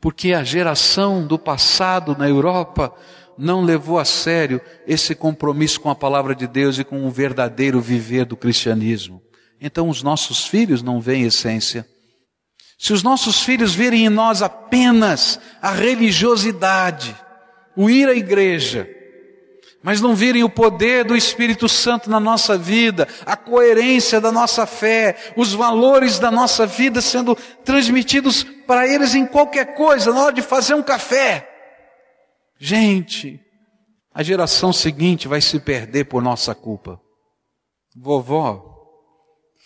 [0.00, 2.92] Porque a geração do passado na Europa
[3.38, 7.80] não levou a sério esse compromisso com a palavra de Deus e com o verdadeiro
[7.80, 9.22] viver do cristianismo.
[9.60, 11.86] Então os nossos filhos não veem essência.
[12.78, 17.16] Se os nossos filhos virem em nós apenas a religiosidade,
[17.76, 18.88] o ir à igreja,
[19.82, 24.66] mas não virem o poder do Espírito Santo na nossa vida, a coerência da nossa
[24.66, 30.34] fé, os valores da nossa vida sendo transmitidos para eles em qualquer coisa, na hora
[30.34, 31.48] de fazer um café.
[32.58, 33.40] Gente,
[34.12, 37.00] a geração seguinte vai se perder por nossa culpa.
[37.94, 38.74] Vovó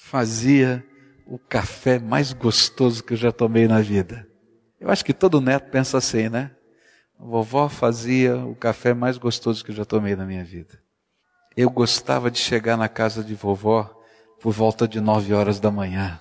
[0.02, 0.84] fazia
[1.30, 4.26] o café mais gostoso que eu já tomei na vida.
[4.80, 6.50] Eu acho que todo neto pensa assim, né?
[7.16, 10.82] A vovó fazia o café mais gostoso que eu já tomei na minha vida.
[11.56, 13.96] Eu gostava de chegar na casa de vovó
[14.42, 16.20] por volta de nove horas da manhã.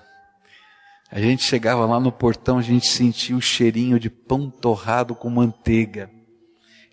[1.10, 5.28] A gente chegava lá no portão, a gente sentia o cheirinho de pão torrado com
[5.28, 6.08] manteiga.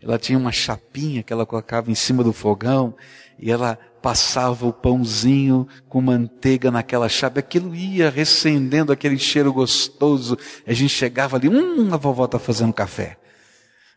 [0.01, 2.95] Ela tinha uma chapinha que ela colocava em cima do fogão
[3.37, 3.77] e ela
[4.07, 10.37] passava o pãozinho com manteiga naquela chapa, aquilo ia recendendo aquele cheiro gostoso.
[10.65, 13.17] A gente chegava ali, hum, a vovó está fazendo café.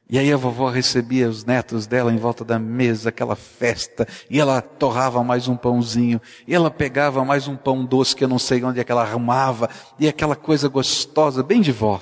[0.09, 4.41] E aí a vovó recebia os netos dela em volta da mesa, aquela festa, e
[4.41, 8.41] ela torrava mais um pãozinho, e ela pegava mais um pão doce que eu não
[8.41, 12.01] sei onde é que ela arrumava, e aquela coisa gostosa, bem de vó.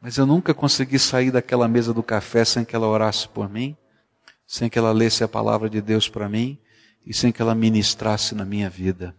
[0.00, 3.76] Mas eu nunca consegui sair daquela mesa do café sem que ela orasse por mim,
[4.46, 6.56] sem que ela lesse a palavra de Deus para mim,
[7.06, 9.14] e sem que ela ministrasse na minha vida.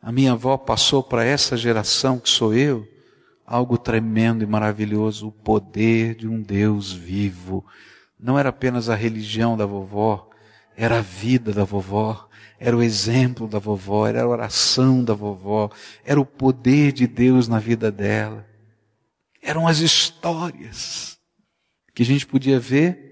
[0.00, 2.86] A minha avó passou para essa geração que sou eu
[3.46, 7.64] algo tremendo e maravilhoso, o poder de um Deus vivo.
[8.18, 10.30] Não era apenas a religião da vovó,
[10.76, 12.28] era a vida da vovó,
[12.58, 15.70] era o exemplo da vovó, era a oração da vovó,
[16.04, 18.46] era o poder de Deus na vida dela.
[19.42, 21.18] Eram as histórias
[21.94, 23.04] que a gente podia ver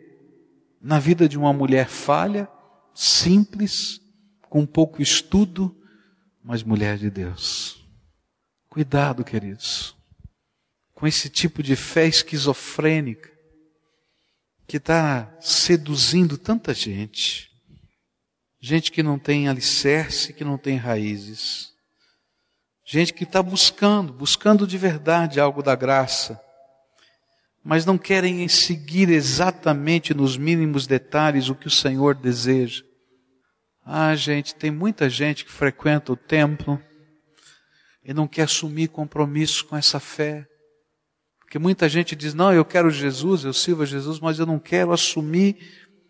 [0.81, 2.49] na vida de uma mulher falha,
[2.95, 4.01] simples,
[4.53, 5.75] com pouco estudo,
[6.45, 7.83] mas mulher de Deus.
[8.69, 9.97] Cuidado, queridos,
[10.93, 13.33] com esse tipo de fé esquizofrênica
[14.67, 17.51] que está seduzindo tanta gente.
[18.61, 21.73] Gente que não tem alicerce, que não tem raízes.
[22.85, 26.39] Gente que está buscando, buscando de verdade algo da graça,
[27.65, 32.85] mas não querem seguir exatamente nos mínimos detalhes o que o Senhor deseja.
[33.85, 36.81] Ah, gente, tem muita gente que frequenta o templo
[38.05, 40.47] e não quer assumir compromisso com essa fé.
[41.41, 44.59] Porque muita gente diz: não, eu quero Jesus, eu sirvo a Jesus, mas eu não
[44.59, 45.57] quero assumir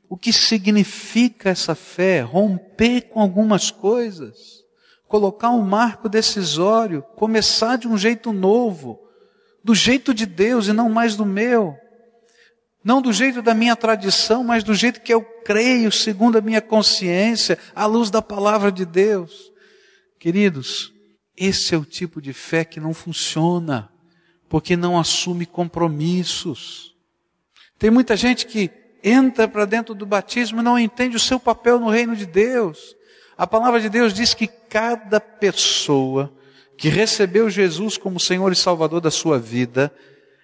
[0.09, 4.63] o que significa essa fé, romper com algumas coisas,
[5.09, 9.01] colocar um marco decisório, começar de um jeito novo,
[9.65, 11.75] do jeito de Deus e não mais do meu.
[12.85, 16.61] Não do jeito da minha tradição, mas do jeito que eu creio, segundo a minha
[16.61, 19.53] consciência, à luz da palavra de Deus.
[20.19, 20.93] Queridos,
[21.37, 23.91] esse é o tipo de fé que não funciona,
[24.49, 26.95] porque não assume compromissos.
[27.79, 28.71] Tem muita gente que
[29.03, 32.97] entra para dentro do batismo e não entende o seu papel no reino de Deus.
[33.37, 36.33] A palavra de Deus diz que cada pessoa
[36.77, 39.93] que recebeu Jesus como Senhor e Salvador da sua vida,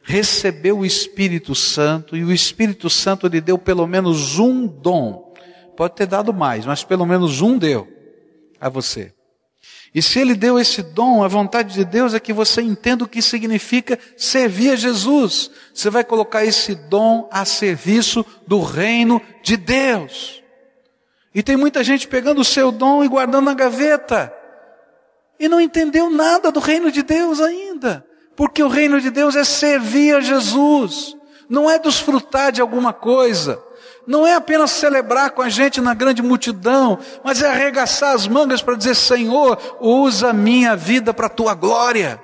[0.02, 5.34] recebeu o Espírito Santo e o Espírito Santo lhe deu pelo menos um dom.
[5.76, 7.86] Pode ter dado mais, mas pelo menos um deu
[8.60, 9.12] a você.
[9.94, 13.08] E se ele deu esse dom, a vontade de Deus é que você entenda o
[13.08, 15.50] que significa servir a Jesus.
[15.72, 20.42] Você vai colocar esse dom a serviço do reino de Deus.
[21.34, 24.32] E tem muita gente pegando o seu dom e guardando na gaveta.
[25.38, 28.04] E não entendeu nada do reino de Deus ainda.
[28.38, 31.16] Porque o reino de Deus é servir a Jesus,
[31.48, 33.60] não é desfrutar de alguma coisa,
[34.06, 38.62] não é apenas celebrar com a gente na grande multidão, mas é arregaçar as mangas
[38.62, 42.22] para dizer: Senhor, usa minha vida para a tua glória,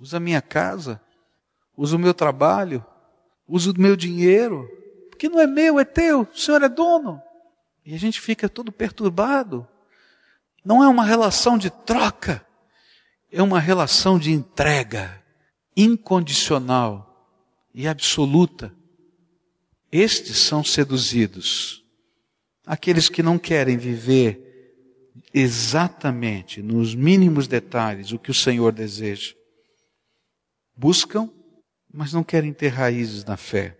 [0.00, 0.98] usa a minha casa,
[1.76, 2.82] usa o meu trabalho,
[3.46, 4.66] usa o meu dinheiro,
[5.10, 7.20] porque não é meu, é teu, o Senhor é dono.
[7.84, 9.68] E a gente fica todo perturbado.
[10.64, 12.47] Não é uma relação de troca
[13.30, 15.22] é uma relação de entrega
[15.76, 17.08] incondicional
[17.74, 18.74] e absoluta.
[19.92, 21.84] Estes são seduzidos.
[22.66, 24.48] Aqueles que não querem viver
[25.32, 29.34] exatamente nos mínimos detalhes o que o Senhor deseja.
[30.76, 31.30] Buscam,
[31.92, 33.78] mas não querem ter raízes na fé,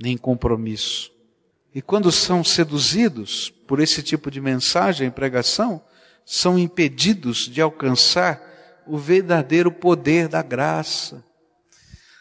[0.00, 1.12] nem compromisso.
[1.74, 5.82] E quando são seduzidos por esse tipo de mensagem e pregação,
[6.24, 8.51] são impedidos de alcançar
[8.92, 11.24] o verdadeiro poder da graça.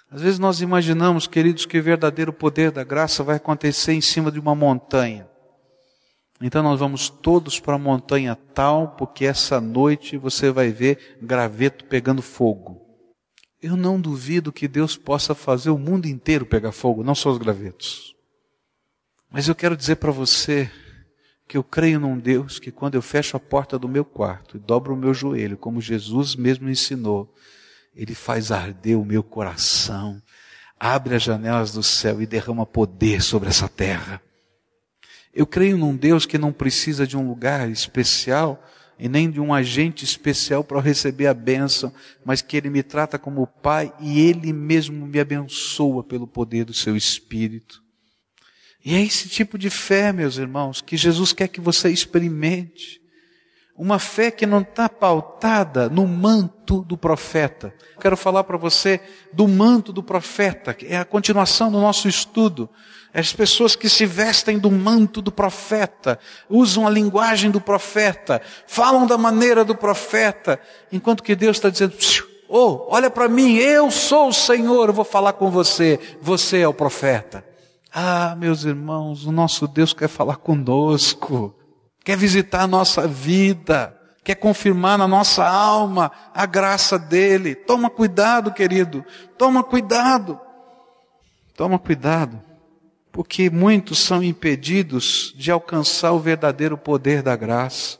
[0.09, 4.31] Às vezes nós imaginamos, queridos, que o verdadeiro poder da graça vai acontecer em cima
[4.31, 5.27] de uma montanha.
[6.41, 11.83] Então nós vamos todos para a montanha tal, porque essa noite você vai ver graveto
[11.83, 12.79] pegando fogo.
[13.61, 17.37] Eu não duvido que Deus possa fazer o mundo inteiro pegar fogo, não só os
[17.37, 18.15] gravetos.
[19.29, 20.71] Mas eu quero dizer para você
[21.51, 24.59] que eu creio num Deus que quando eu fecho a porta do meu quarto e
[24.61, 27.35] dobro o meu joelho, como Jesus mesmo ensinou,
[27.93, 30.21] ele faz arder o meu coração,
[30.79, 34.21] abre as janelas do céu e derrama poder sobre essa terra.
[35.33, 38.63] Eu creio num Deus que não precisa de um lugar especial
[38.97, 41.93] e nem de um agente especial para receber a bênção,
[42.23, 46.73] mas que Ele me trata como Pai e Ele mesmo me abençoa pelo poder do
[46.73, 47.80] Seu Espírito.
[48.83, 52.99] E é esse tipo de fé, meus irmãos, que Jesus quer que você experimente.
[53.77, 57.73] Uma fé que não está pautada no manto do profeta.
[57.99, 58.99] Quero falar para você
[59.31, 62.69] do manto do profeta, que é a continuação do nosso estudo.
[63.13, 66.19] As pessoas que se vestem do manto do profeta,
[66.49, 70.59] usam a linguagem do profeta, falam da maneira do profeta,
[70.91, 71.95] enquanto que Deus está dizendo,
[72.47, 76.67] oh, olha para mim, eu sou o Senhor, eu vou falar com você, você é
[76.67, 77.50] o profeta.
[77.93, 81.53] Ah, meus irmãos, o nosso Deus quer falar conosco,
[82.05, 87.53] quer visitar a nossa vida, quer confirmar na nossa alma a graça dele.
[87.53, 89.03] Toma cuidado, querido,
[89.37, 90.39] toma cuidado,
[91.57, 92.41] toma cuidado,
[93.11, 97.99] porque muitos são impedidos de alcançar o verdadeiro poder da graça.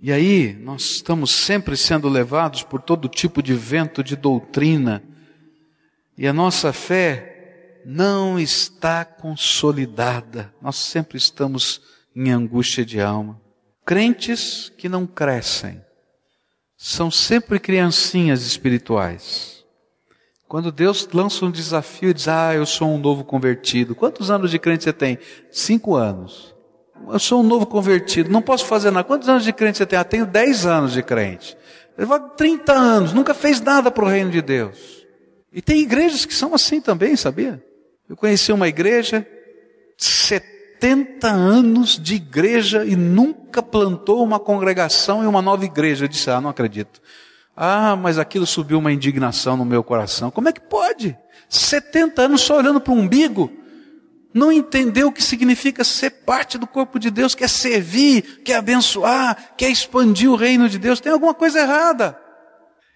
[0.00, 5.04] E aí, nós estamos sempre sendo levados por todo tipo de vento de doutrina,
[6.18, 7.29] e a nossa fé
[7.84, 10.52] não está consolidada.
[10.60, 11.80] Nós sempre estamos
[12.14, 13.40] em angústia de alma.
[13.84, 15.82] Crentes que não crescem
[16.76, 19.64] são sempre criancinhas espirituais.
[20.48, 23.94] Quando Deus lança um desafio e diz, ah, eu sou um novo convertido.
[23.94, 25.18] Quantos anos de crente você tem?
[25.50, 26.54] Cinco anos.
[27.08, 29.06] Eu sou um novo convertido, não posso fazer nada.
[29.06, 29.98] Quantos anos de crente você tem?
[29.98, 31.56] Ah, tenho dez anos de crente.
[31.96, 35.06] Levou 30 anos, nunca fez nada para o reino de Deus.
[35.52, 37.62] E tem igrejas que são assim também, sabia?
[38.10, 39.24] Eu conheci uma igreja,
[39.96, 46.06] 70 anos de igreja e nunca plantou uma congregação e uma nova igreja.
[46.06, 47.00] Eu disse, ah, não acredito.
[47.56, 50.28] Ah, mas aquilo subiu uma indignação no meu coração.
[50.28, 51.16] Como é que pode?
[51.48, 53.48] 70 anos só olhando para o umbigo.
[54.34, 59.54] Não entendeu o que significa ser parte do corpo de Deus, quer servir, quer abençoar,
[59.56, 60.98] quer expandir o reino de Deus.
[60.98, 62.20] Tem alguma coisa errada.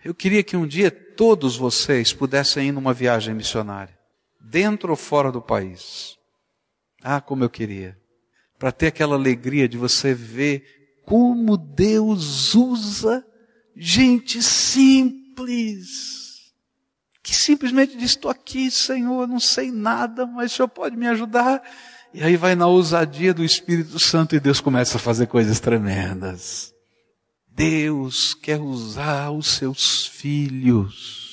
[0.04, 3.93] Eu queria que um dia todos vocês pudessem ir numa viagem missionária,
[4.50, 6.16] dentro ou fora do país.
[7.02, 7.98] Ah, como eu queria.
[8.58, 10.64] Para ter aquela alegria de você ver
[11.04, 13.24] como Deus usa
[13.76, 16.04] gente simples.
[17.22, 21.62] Que simplesmente diz: Estou aqui, Senhor, não sei nada, mas o Senhor pode me ajudar.
[22.12, 26.72] E aí vai na ousadia do Espírito Santo e Deus começa a fazer coisas tremendas.
[27.48, 31.23] Deus quer usar os seus filhos.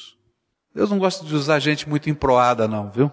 [0.73, 3.11] Deus não gosta de usar gente muito emproada, não, viu?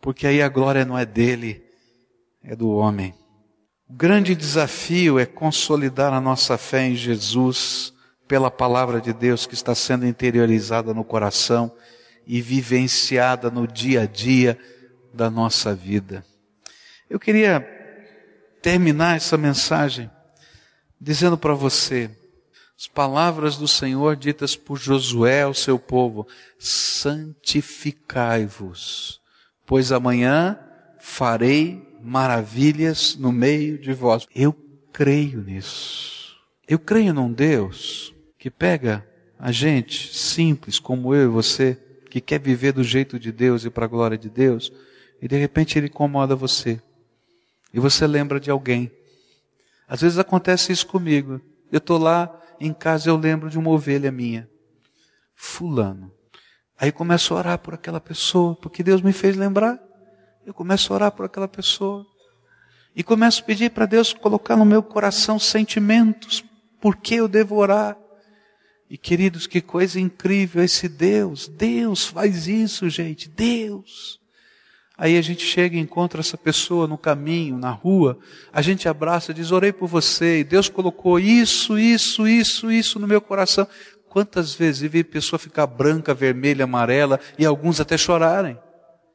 [0.00, 1.64] Porque aí a glória não é dele,
[2.42, 3.14] é do homem.
[3.88, 7.92] O grande desafio é consolidar a nossa fé em Jesus
[8.26, 11.72] pela palavra de Deus que está sendo interiorizada no coração
[12.26, 14.58] e vivenciada no dia a dia
[15.12, 16.24] da nossa vida.
[17.08, 17.60] Eu queria
[18.62, 20.08] terminar essa mensagem
[21.00, 22.10] dizendo para você,
[22.80, 26.26] as palavras do Senhor ditas por Josué ao seu povo:
[26.58, 29.20] santificai-vos,
[29.66, 30.58] pois amanhã
[30.98, 34.26] farei maravilhas no meio de vós.
[34.34, 34.56] Eu
[34.90, 36.34] creio nisso.
[36.66, 39.06] Eu creio num Deus que pega
[39.38, 41.78] a gente simples como eu e você,
[42.08, 44.72] que quer viver do jeito de Deus e para a glória de Deus,
[45.20, 46.80] e de repente ele incomoda você.
[47.74, 48.90] E você lembra de alguém.
[49.86, 51.42] Às vezes acontece isso comigo.
[51.70, 54.48] Eu estou lá em casa eu lembro de uma ovelha minha,
[55.34, 56.12] fulano.
[56.78, 59.78] Aí começo a orar por aquela pessoa, porque Deus me fez lembrar.
[60.44, 62.06] Eu começo a orar por aquela pessoa.
[62.94, 66.44] E começo a pedir para Deus colocar no meu coração sentimentos,
[66.80, 67.96] por que eu devo orar.
[68.88, 71.48] E queridos, que coisa incrível esse Deus.
[71.48, 73.28] Deus faz isso, gente.
[73.28, 74.19] Deus.
[75.00, 78.18] Aí a gente chega e encontra essa pessoa no caminho, na rua,
[78.52, 83.08] a gente abraça, diz: Orei por você, e Deus colocou isso, isso, isso, isso no
[83.08, 83.66] meu coração.
[84.10, 88.58] Quantas vezes eu vi pessoa ficar branca, vermelha, amarela e alguns até chorarem?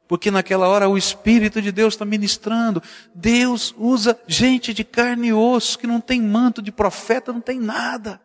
[0.08, 2.82] Porque naquela hora o Espírito de Deus está ministrando.
[3.14, 7.60] Deus usa gente de carne e osso, que não tem manto de profeta, não tem
[7.60, 8.20] nada.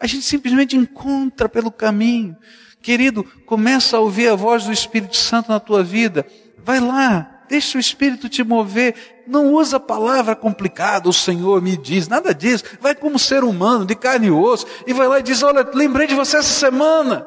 [0.00, 2.34] A gente simplesmente encontra pelo caminho.
[2.80, 6.24] Querido, começa a ouvir a voz do Espírito Santo na tua vida.
[6.64, 9.22] Vai lá, deixa o Espírito te mover.
[9.26, 12.64] Não usa a palavra complicada, o Senhor me diz, nada disso.
[12.80, 16.06] Vai como ser humano, de carne e osso, e vai lá e diz: Olha, lembrei
[16.06, 17.26] de você essa semana.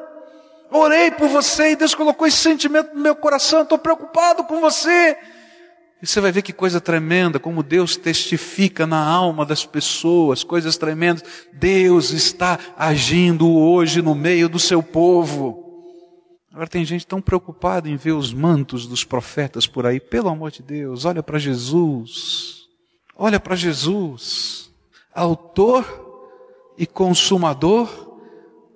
[0.70, 3.62] Orei por você e Deus colocou esse sentimento no meu coração.
[3.62, 5.16] Estou preocupado com você.
[6.02, 10.76] E você vai ver que coisa tremenda, como Deus testifica na alma das pessoas, coisas
[10.76, 11.22] tremendas.
[11.52, 15.63] Deus está agindo hoje no meio do seu povo.
[16.54, 19.98] Agora tem gente tão preocupada em ver os mantos dos profetas por aí.
[19.98, 22.68] Pelo amor de Deus, olha para Jesus.
[23.16, 24.72] Olha para Jesus,
[25.12, 25.84] autor
[26.78, 28.20] e consumador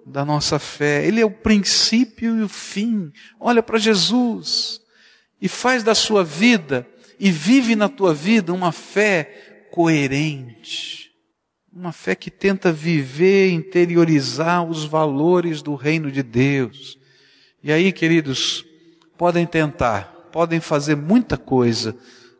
[0.04, 1.06] da nossa fé.
[1.06, 3.12] Ele é o princípio e o fim.
[3.38, 4.80] Olha para Jesus
[5.40, 6.84] e faz da sua vida
[7.16, 11.12] e vive na tua vida uma fé coerente.
[11.72, 16.98] Uma fé que tenta viver, interiorizar os valores do reino de Deus
[17.62, 18.64] e aí, queridos,
[19.16, 21.96] podem tentar, podem fazer muita coisa,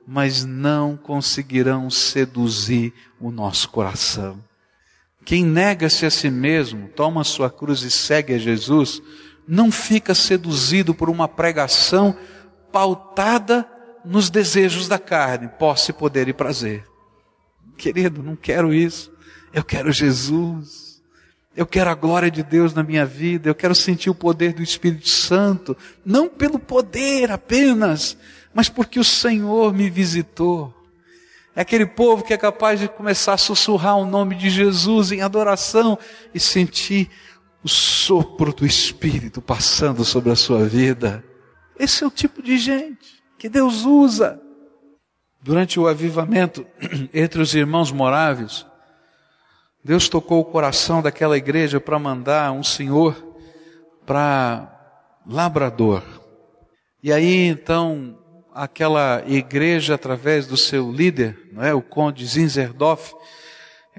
[0.06, 4.42] mas não conseguirão seduzir o nosso coração.
[5.24, 9.02] Quem nega-se a si mesmo, toma sua cruz e segue a Jesus,
[9.46, 12.16] não fica seduzido por uma pregação
[12.72, 13.68] pautada
[14.04, 16.84] nos desejos da carne, posse, poder e prazer.
[17.76, 19.12] Querido, não quero isso.
[19.52, 20.87] Eu quero Jesus.
[21.58, 24.62] Eu quero a glória de Deus na minha vida, eu quero sentir o poder do
[24.62, 28.16] Espírito Santo, não pelo poder apenas,
[28.54, 30.72] mas porque o Senhor me visitou.
[31.56, 35.20] É aquele povo que é capaz de começar a sussurrar o nome de Jesus em
[35.20, 35.98] adoração
[36.32, 37.10] e sentir
[37.64, 41.24] o sopro do Espírito passando sobre a sua vida.
[41.76, 44.40] Esse é o tipo de gente que Deus usa.
[45.42, 46.64] Durante o avivamento
[47.12, 48.64] entre os irmãos morávios,
[49.88, 53.16] Deus tocou o coração daquela igreja para mandar um senhor
[54.04, 54.70] para
[55.26, 56.02] Labrador.
[57.02, 58.18] E aí então
[58.54, 63.14] aquela igreja através do seu líder, não é, o conde Zinzerdorf,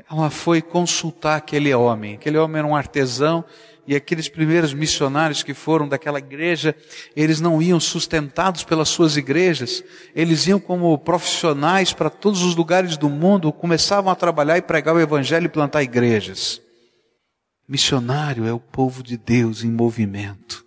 [0.08, 2.14] ela foi consultar aquele homem.
[2.14, 3.44] Aquele homem era um artesão
[3.90, 6.76] e aqueles primeiros missionários que foram daquela igreja,
[7.16, 9.84] eles não iam sustentados pelas suas igrejas,
[10.16, 14.94] eles iam como profissionais para todos os lugares do mundo, começavam a trabalhar e pregar
[14.94, 16.62] o evangelho e plantar igrejas.
[17.68, 20.64] Missionário é o povo de Deus em movimento.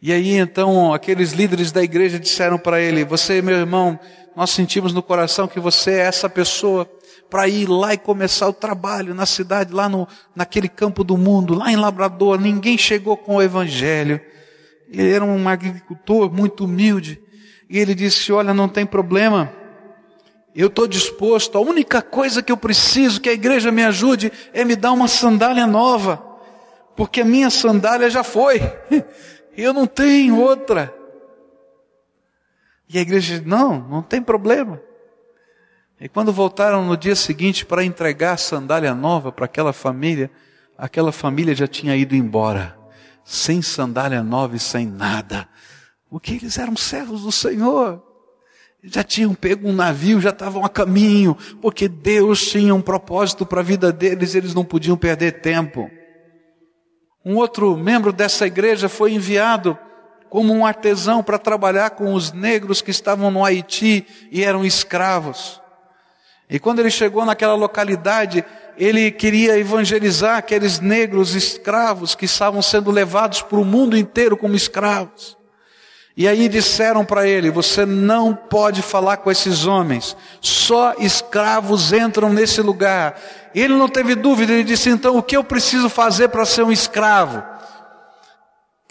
[0.00, 4.00] E aí então aqueles líderes da igreja disseram para ele: Você, meu irmão,
[4.34, 6.86] nós sentimos no coração que você é essa pessoa
[7.28, 11.54] para ir lá e começar o trabalho na cidade, lá no, naquele campo do mundo,
[11.54, 12.40] lá em Labrador.
[12.40, 14.20] Ninguém chegou com o evangelho.
[14.90, 17.20] Ele era um agricultor muito humilde.
[17.68, 19.52] E ele disse: Olha, não tem problema.
[20.54, 21.58] Eu estou disposto.
[21.58, 25.08] A única coisa que eu preciso que a igreja me ajude é me dar uma
[25.08, 26.22] sandália nova.
[26.96, 28.60] Porque a minha sandália já foi.
[29.56, 30.94] Eu não tenho outra.
[32.88, 34.80] E a igreja disse: Não, não tem problema.
[36.00, 40.30] E quando voltaram no dia seguinte para entregar a sandália nova para aquela família,
[40.76, 42.76] aquela família já tinha ido embora,
[43.24, 45.48] sem sandália nova e sem nada.
[46.10, 48.02] Porque eles eram servos do Senhor.
[48.84, 53.60] Já tinham pego um navio, já estavam a caminho, porque Deus tinha um propósito para
[53.60, 55.90] a vida deles, eles não podiam perder tempo.
[57.24, 59.76] Um outro membro dessa igreja foi enviado
[60.28, 65.60] como um artesão para trabalhar com os negros que estavam no Haiti e eram escravos.
[66.48, 68.44] E quando ele chegou naquela localidade,
[68.78, 74.54] ele queria evangelizar aqueles negros escravos que estavam sendo levados para o mundo inteiro como
[74.54, 75.36] escravos.
[76.16, 82.32] E aí disseram para ele: Você não pode falar com esses homens, só escravos entram
[82.32, 83.20] nesse lugar.
[83.54, 86.72] Ele não teve dúvida, ele disse: Então o que eu preciso fazer para ser um
[86.72, 87.42] escravo?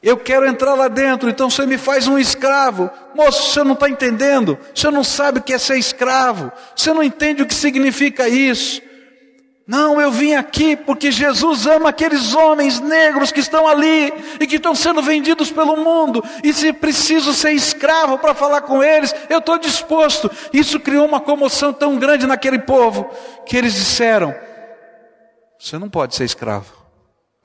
[0.06, 2.92] Eu quero entrar lá dentro, então você me faz um escravo.
[3.16, 4.56] Moço, você não está entendendo.
[4.72, 6.52] Você não sabe o que é ser escravo.
[6.76, 8.84] Você não entende o que significa isso.
[9.66, 14.58] Não, eu vim aqui porque Jesus ama aqueles homens negros que estão ali e que
[14.58, 16.24] estão sendo vendidos pelo mundo.
[16.44, 20.30] E se preciso ser escravo para falar com eles, eu estou disposto.
[20.54, 23.10] Isso criou uma comoção tão grande naquele povo
[23.44, 24.36] que eles disseram:
[25.58, 26.72] Você não pode ser escravo,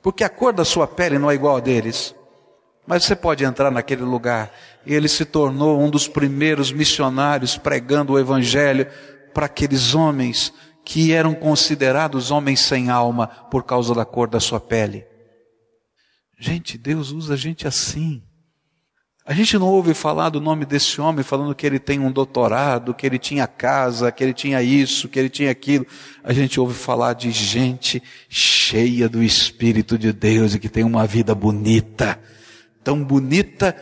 [0.02, 2.19] porque a cor da sua pele não é igual a deles.
[2.90, 4.52] Mas você pode entrar naquele lugar.
[4.84, 8.84] Ele se tornou um dos primeiros missionários pregando o evangelho
[9.32, 10.52] para aqueles homens
[10.84, 15.06] que eram considerados homens sem alma por causa da cor da sua pele.
[16.36, 18.24] Gente, Deus usa a gente assim.
[19.24, 22.92] A gente não ouve falar do nome desse homem falando que ele tem um doutorado,
[22.92, 25.86] que ele tinha casa, que ele tinha isso, que ele tinha aquilo.
[26.24, 31.06] A gente ouve falar de gente cheia do Espírito de Deus e que tem uma
[31.06, 32.18] vida bonita
[32.82, 33.76] tão bonita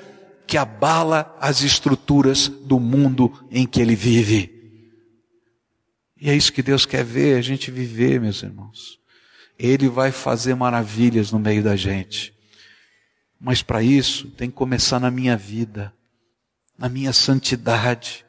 [0.47, 4.55] que abala as estruturas do mundo em que ele vive.
[6.21, 8.99] E é isso que Deus quer ver a gente viver, meus irmãos.
[9.59, 12.35] Ele vai fazer maravilhas no meio da gente.
[13.41, 15.93] Mas para isso tem que começar na minha vida,
[16.77, 18.25] na minha santidade,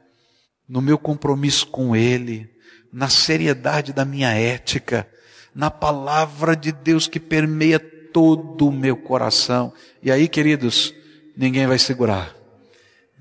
[0.68, 2.48] no meu compromisso com Ele,
[2.94, 5.10] na seriedade da minha ética,
[5.54, 7.80] na palavra de Deus que permeia
[8.14, 9.74] todo o meu coração.
[10.02, 10.94] E aí, queridos,
[11.36, 12.36] ninguém vai segurar.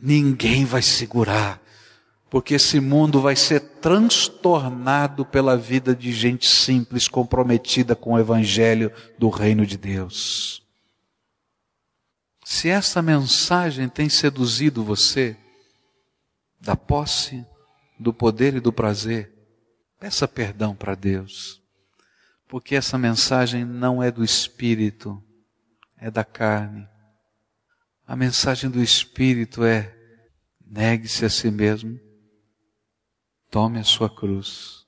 [0.00, 1.60] Ninguém vai segurar.
[2.30, 8.92] Porque esse mundo vai ser transtornado pela vida de gente simples, comprometida com o evangelho
[9.18, 10.62] do reino de Deus.
[12.44, 15.36] Se essa mensagem tem seduzido você,
[16.60, 17.44] da posse,
[17.98, 19.32] do poder e do prazer,
[19.98, 21.62] peça perdão para Deus.
[22.48, 25.22] Porque essa mensagem não é do espírito,
[25.98, 26.88] é da carne.
[28.06, 29.94] A mensagem do espírito é:
[30.66, 32.00] negue-se a si mesmo,
[33.50, 34.86] tome a sua cruz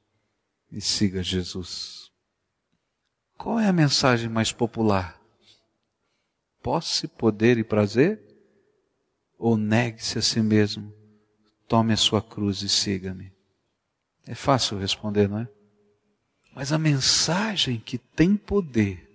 [0.73, 2.11] e siga Jesus.
[3.37, 5.21] Qual é a mensagem mais popular?
[6.63, 8.27] Posse, poder e prazer?
[9.39, 10.95] Ou negue-se a si mesmo,
[11.69, 13.33] tome a sua cruz e siga-me?
[14.27, 15.60] É fácil responder, não é?
[16.61, 19.09] Mas a mensagem que tem poder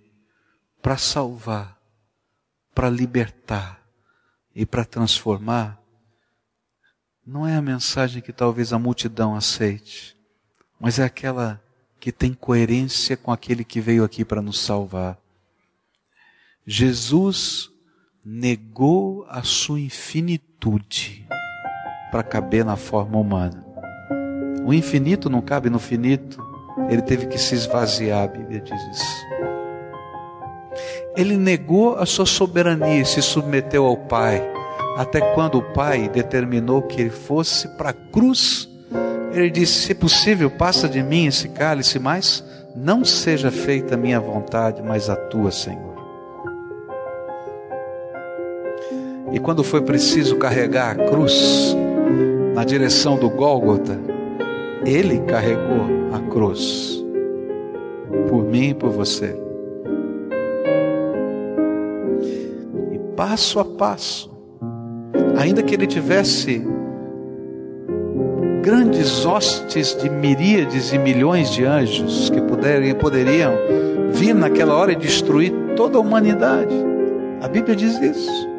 [0.82, 1.78] para salvar,
[2.74, 3.80] para libertar
[4.52, 5.80] e para transformar,
[7.24, 10.16] não é a mensagem que talvez a multidão aceite,
[10.80, 11.62] mas é aquela
[12.00, 15.16] que tem coerência com aquele que veio aqui para nos salvar.
[16.66, 17.70] Jesus
[18.24, 21.24] negou a sua infinitude
[22.10, 23.64] para caber na forma humana.
[24.64, 26.44] O infinito não cabe no finito.
[26.88, 29.26] Ele teve que se esvaziar, a Bíblia diz isso.
[31.16, 34.42] Ele negou a sua soberania e se submeteu ao Pai,
[34.96, 38.68] até quando o Pai determinou que ele fosse para a cruz.
[39.32, 44.20] Ele disse: Se possível, passa de mim esse cálice, mas não seja feita a minha
[44.20, 45.96] vontade, mas a tua, Senhor.
[49.32, 51.74] E quando foi preciso carregar a cruz
[52.54, 53.98] na direção do Gólgota,
[54.86, 57.04] ele carregou a cruz
[58.28, 59.36] por mim e por você.
[62.92, 64.30] E passo a passo,
[65.36, 66.62] ainda que ele tivesse
[68.62, 73.52] grandes hostes de miríades e milhões de anjos que poderiam, poderiam
[74.12, 76.74] vir naquela hora e destruir toda a humanidade.
[77.42, 78.55] A Bíblia diz isso.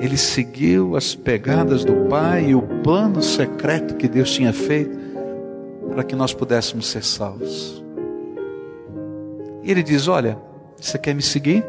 [0.00, 4.96] Ele seguiu as pegadas do Pai e o plano secreto que Deus tinha feito
[5.90, 7.82] para que nós pudéssemos ser salvos.
[9.62, 10.38] E ele diz: Olha,
[10.76, 11.64] você quer me seguir?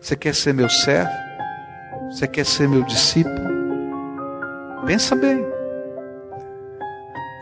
[0.00, 1.10] Você quer ser meu servo?
[2.10, 3.46] Você quer ser meu discípulo?
[4.86, 5.38] Pensa bem.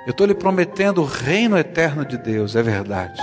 [0.06, 3.20] Eu estou lhe prometendo o reino eterno de Deus, é verdade.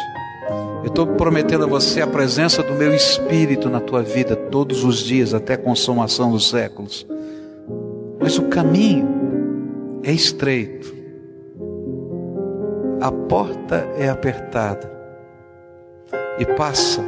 [0.84, 5.00] Eu estou prometendo a você a presença do meu Espírito na tua vida todos os
[5.00, 7.06] dias, até a consumação dos séculos.
[8.20, 10.94] Mas o caminho é estreito,
[13.00, 14.92] a porta é apertada
[16.40, 17.04] e passa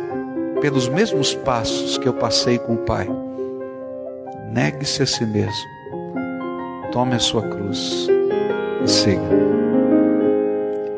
[0.62, 3.10] pelos mesmos passos que eu passei com o Pai.
[4.52, 5.74] Negue-se a si mesmo.
[6.92, 8.08] Tome a sua cruz
[8.84, 9.63] e siga.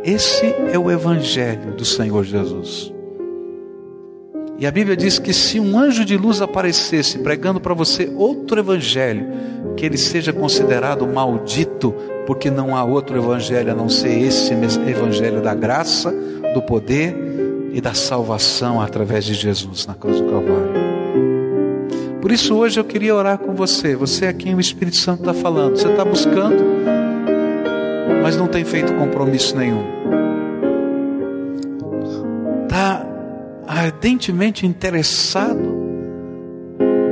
[0.05, 2.93] Esse é o Evangelho do Senhor Jesus.
[4.59, 8.59] E a Bíblia diz que se um anjo de luz aparecesse pregando para você outro
[8.59, 9.27] evangelho,
[9.75, 11.91] que ele seja considerado maldito,
[12.27, 16.13] porque não há outro evangelho a não ser esse evangelho da graça,
[16.53, 17.17] do poder
[17.73, 20.85] e da salvação através de Jesus na cruz do Calvário.
[22.21, 25.33] Por isso hoje eu queria orar com você, você é quem o Espírito Santo está
[25.33, 25.77] falando.
[25.77, 26.63] Você está buscando,
[28.21, 29.94] mas não tem feito compromisso nenhum.
[33.85, 35.75] Ardentemente interessado,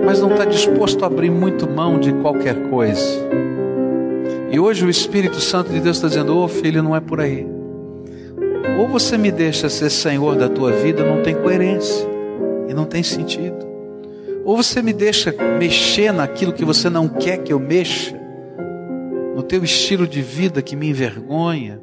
[0.04, 3.30] mas não está disposto a abrir muito mão de qualquer coisa.
[4.52, 7.22] E hoje o Espírito Santo de Deus está dizendo: Ô oh, filho, não é por
[7.22, 7.46] aí.
[8.80, 12.08] Ou você me deixa ser senhor da tua vida, não tem coerência
[12.68, 13.72] e não tem sentido.
[14.44, 18.20] Ou você me deixa mexer naquilo que você não quer que eu mexa,
[19.36, 21.80] no teu estilo de vida que me envergonha,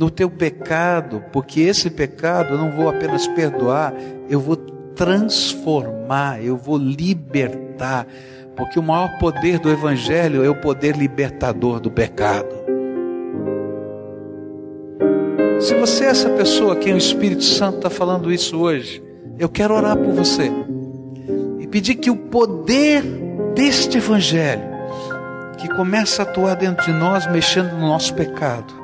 [0.00, 3.92] no teu pecado, porque esse pecado eu não vou apenas perdoar,
[4.30, 8.06] eu vou transformar, eu vou libertar,
[8.56, 12.48] porque o maior poder do Evangelho é o poder libertador do pecado.
[15.60, 19.02] Se você é essa pessoa a quem o Espírito Santo está falando isso hoje,
[19.38, 20.50] eu quero orar por você
[21.70, 23.02] pedir que o poder
[23.54, 24.62] deste Evangelho,
[25.58, 28.79] que começa a atuar dentro de nós, mexendo no nosso pecado,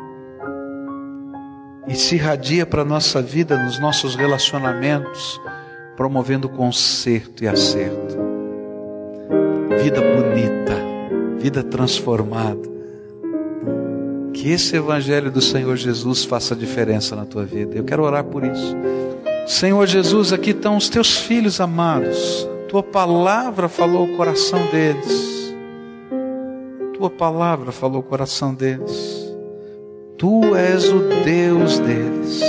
[1.89, 5.41] e se irradia para a nossa vida, nos nossos relacionamentos,
[5.97, 8.17] promovendo conserto e acerto.
[9.83, 10.75] Vida bonita,
[11.39, 12.77] vida transformada.
[14.33, 17.77] Que esse Evangelho do Senhor Jesus faça diferença na tua vida.
[17.77, 18.77] Eu quero orar por isso.
[19.47, 25.55] Senhor Jesus, aqui estão os teus filhos amados tua palavra falou o coração deles.
[26.93, 29.16] Tua palavra falou o coração deles.
[30.19, 32.41] Tu és o Deus deles.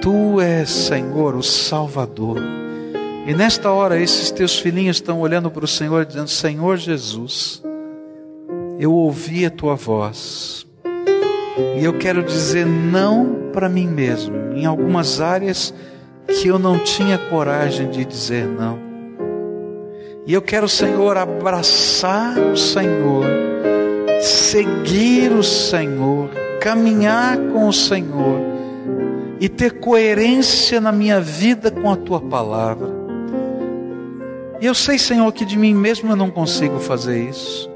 [0.00, 2.38] Tu és, Senhor, o Salvador.
[3.26, 7.62] E nesta hora, esses teus filhinhos estão olhando para o Senhor, dizendo: Senhor Jesus,
[8.78, 10.66] eu ouvi a tua voz.
[11.78, 15.72] E eu quero dizer não para mim mesmo, em algumas áreas
[16.26, 18.78] que eu não tinha coragem de dizer não.
[20.26, 23.24] E eu quero, Senhor, abraçar o Senhor,
[24.22, 28.40] seguir o Senhor, caminhar com o Senhor
[29.40, 32.88] e ter coerência na minha vida com a tua palavra.
[34.60, 37.68] E eu sei, Senhor, que de mim mesmo eu não consigo fazer isso.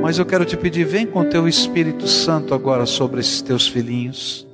[0.00, 4.46] Mas eu quero te pedir, vem com teu Espírito Santo agora sobre esses teus filhinhos.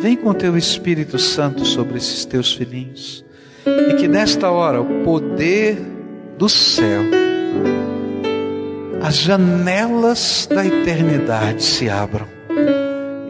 [0.00, 3.24] Vem com teu Espírito Santo sobre esses teus filhinhos.
[3.64, 5.78] E que nesta hora o poder
[6.36, 7.02] do céu,
[9.06, 12.26] as janelas da eternidade se abram.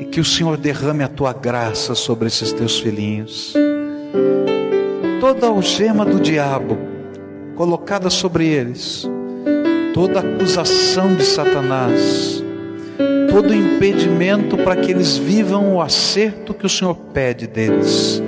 [0.00, 3.52] E que o Senhor derrame a tua graça sobre esses teus filhinhos.
[5.20, 6.78] Toda algema do diabo
[7.54, 9.06] colocada sobre eles,
[9.92, 12.42] toda acusação de Satanás,
[13.30, 18.22] todo impedimento para que eles vivam o acerto que o Senhor pede deles,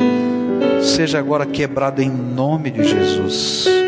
[0.83, 3.88] seja agora quebrado em nome de Jesus.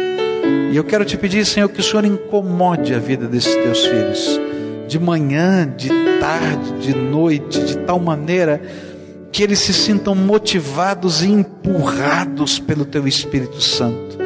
[0.70, 4.40] E eu quero te pedir, Senhor, que o Senhor incomode a vida desses teus filhos,
[4.86, 5.88] de manhã, de
[6.20, 8.62] tarde, de noite, de tal maneira
[9.32, 14.18] que eles se sintam motivados e empurrados pelo Teu Espírito Santo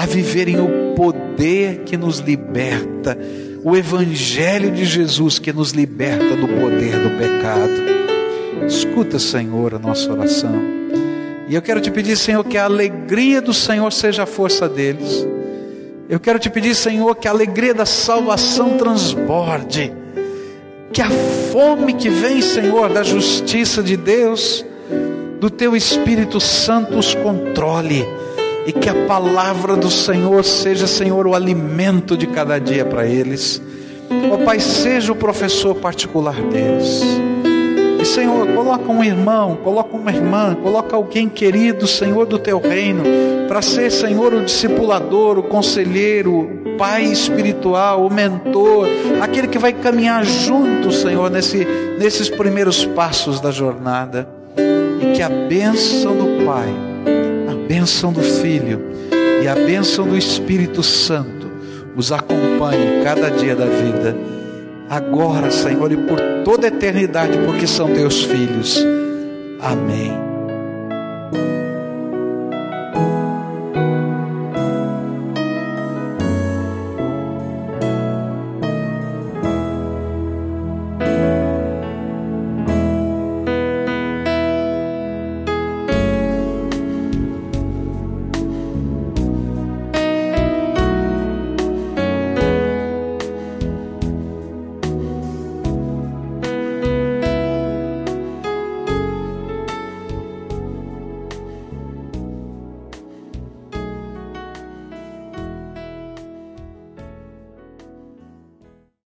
[0.00, 3.18] a viverem o poder que nos liberta,
[3.62, 8.66] o Evangelho de Jesus que nos liberta do poder do pecado.
[8.66, 10.54] Escuta, Senhor, a nossa oração.
[11.48, 15.26] E eu quero te pedir, Senhor, que a alegria do Senhor seja a força deles.
[16.10, 19.94] Eu quero te pedir, Senhor, que a alegria da salvação transborde
[20.92, 21.10] que a
[21.52, 24.64] fome que vem, Senhor, da justiça de Deus,
[25.38, 28.04] do teu Espírito Santo os controle
[28.66, 33.62] e que a palavra do Senhor seja, Senhor, o alimento de cada dia para eles.
[34.30, 37.02] Ó oh, Pai, seja o professor particular deles.
[38.00, 43.02] E Senhor, coloca um irmão, coloca uma irmã, coloca alguém querido, Senhor, do teu reino,
[43.46, 48.88] para ser, Senhor, o discipulador, o conselheiro, o pai espiritual, o mentor,
[49.20, 51.66] aquele que vai caminhar junto, Senhor, nesse,
[51.98, 54.26] nesses primeiros passos da jornada.
[54.56, 56.74] E que a bênção do Pai,
[57.50, 58.82] a bênção do Filho
[59.42, 61.50] e a bênção do Espírito Santo
[61.94, 64.39] os acompanhe cada dia da vida
[64.90, 68.84] agora, Senhor, e por toda a eternidade, porque são teus filhos.
[69.60, 70.18] Amém.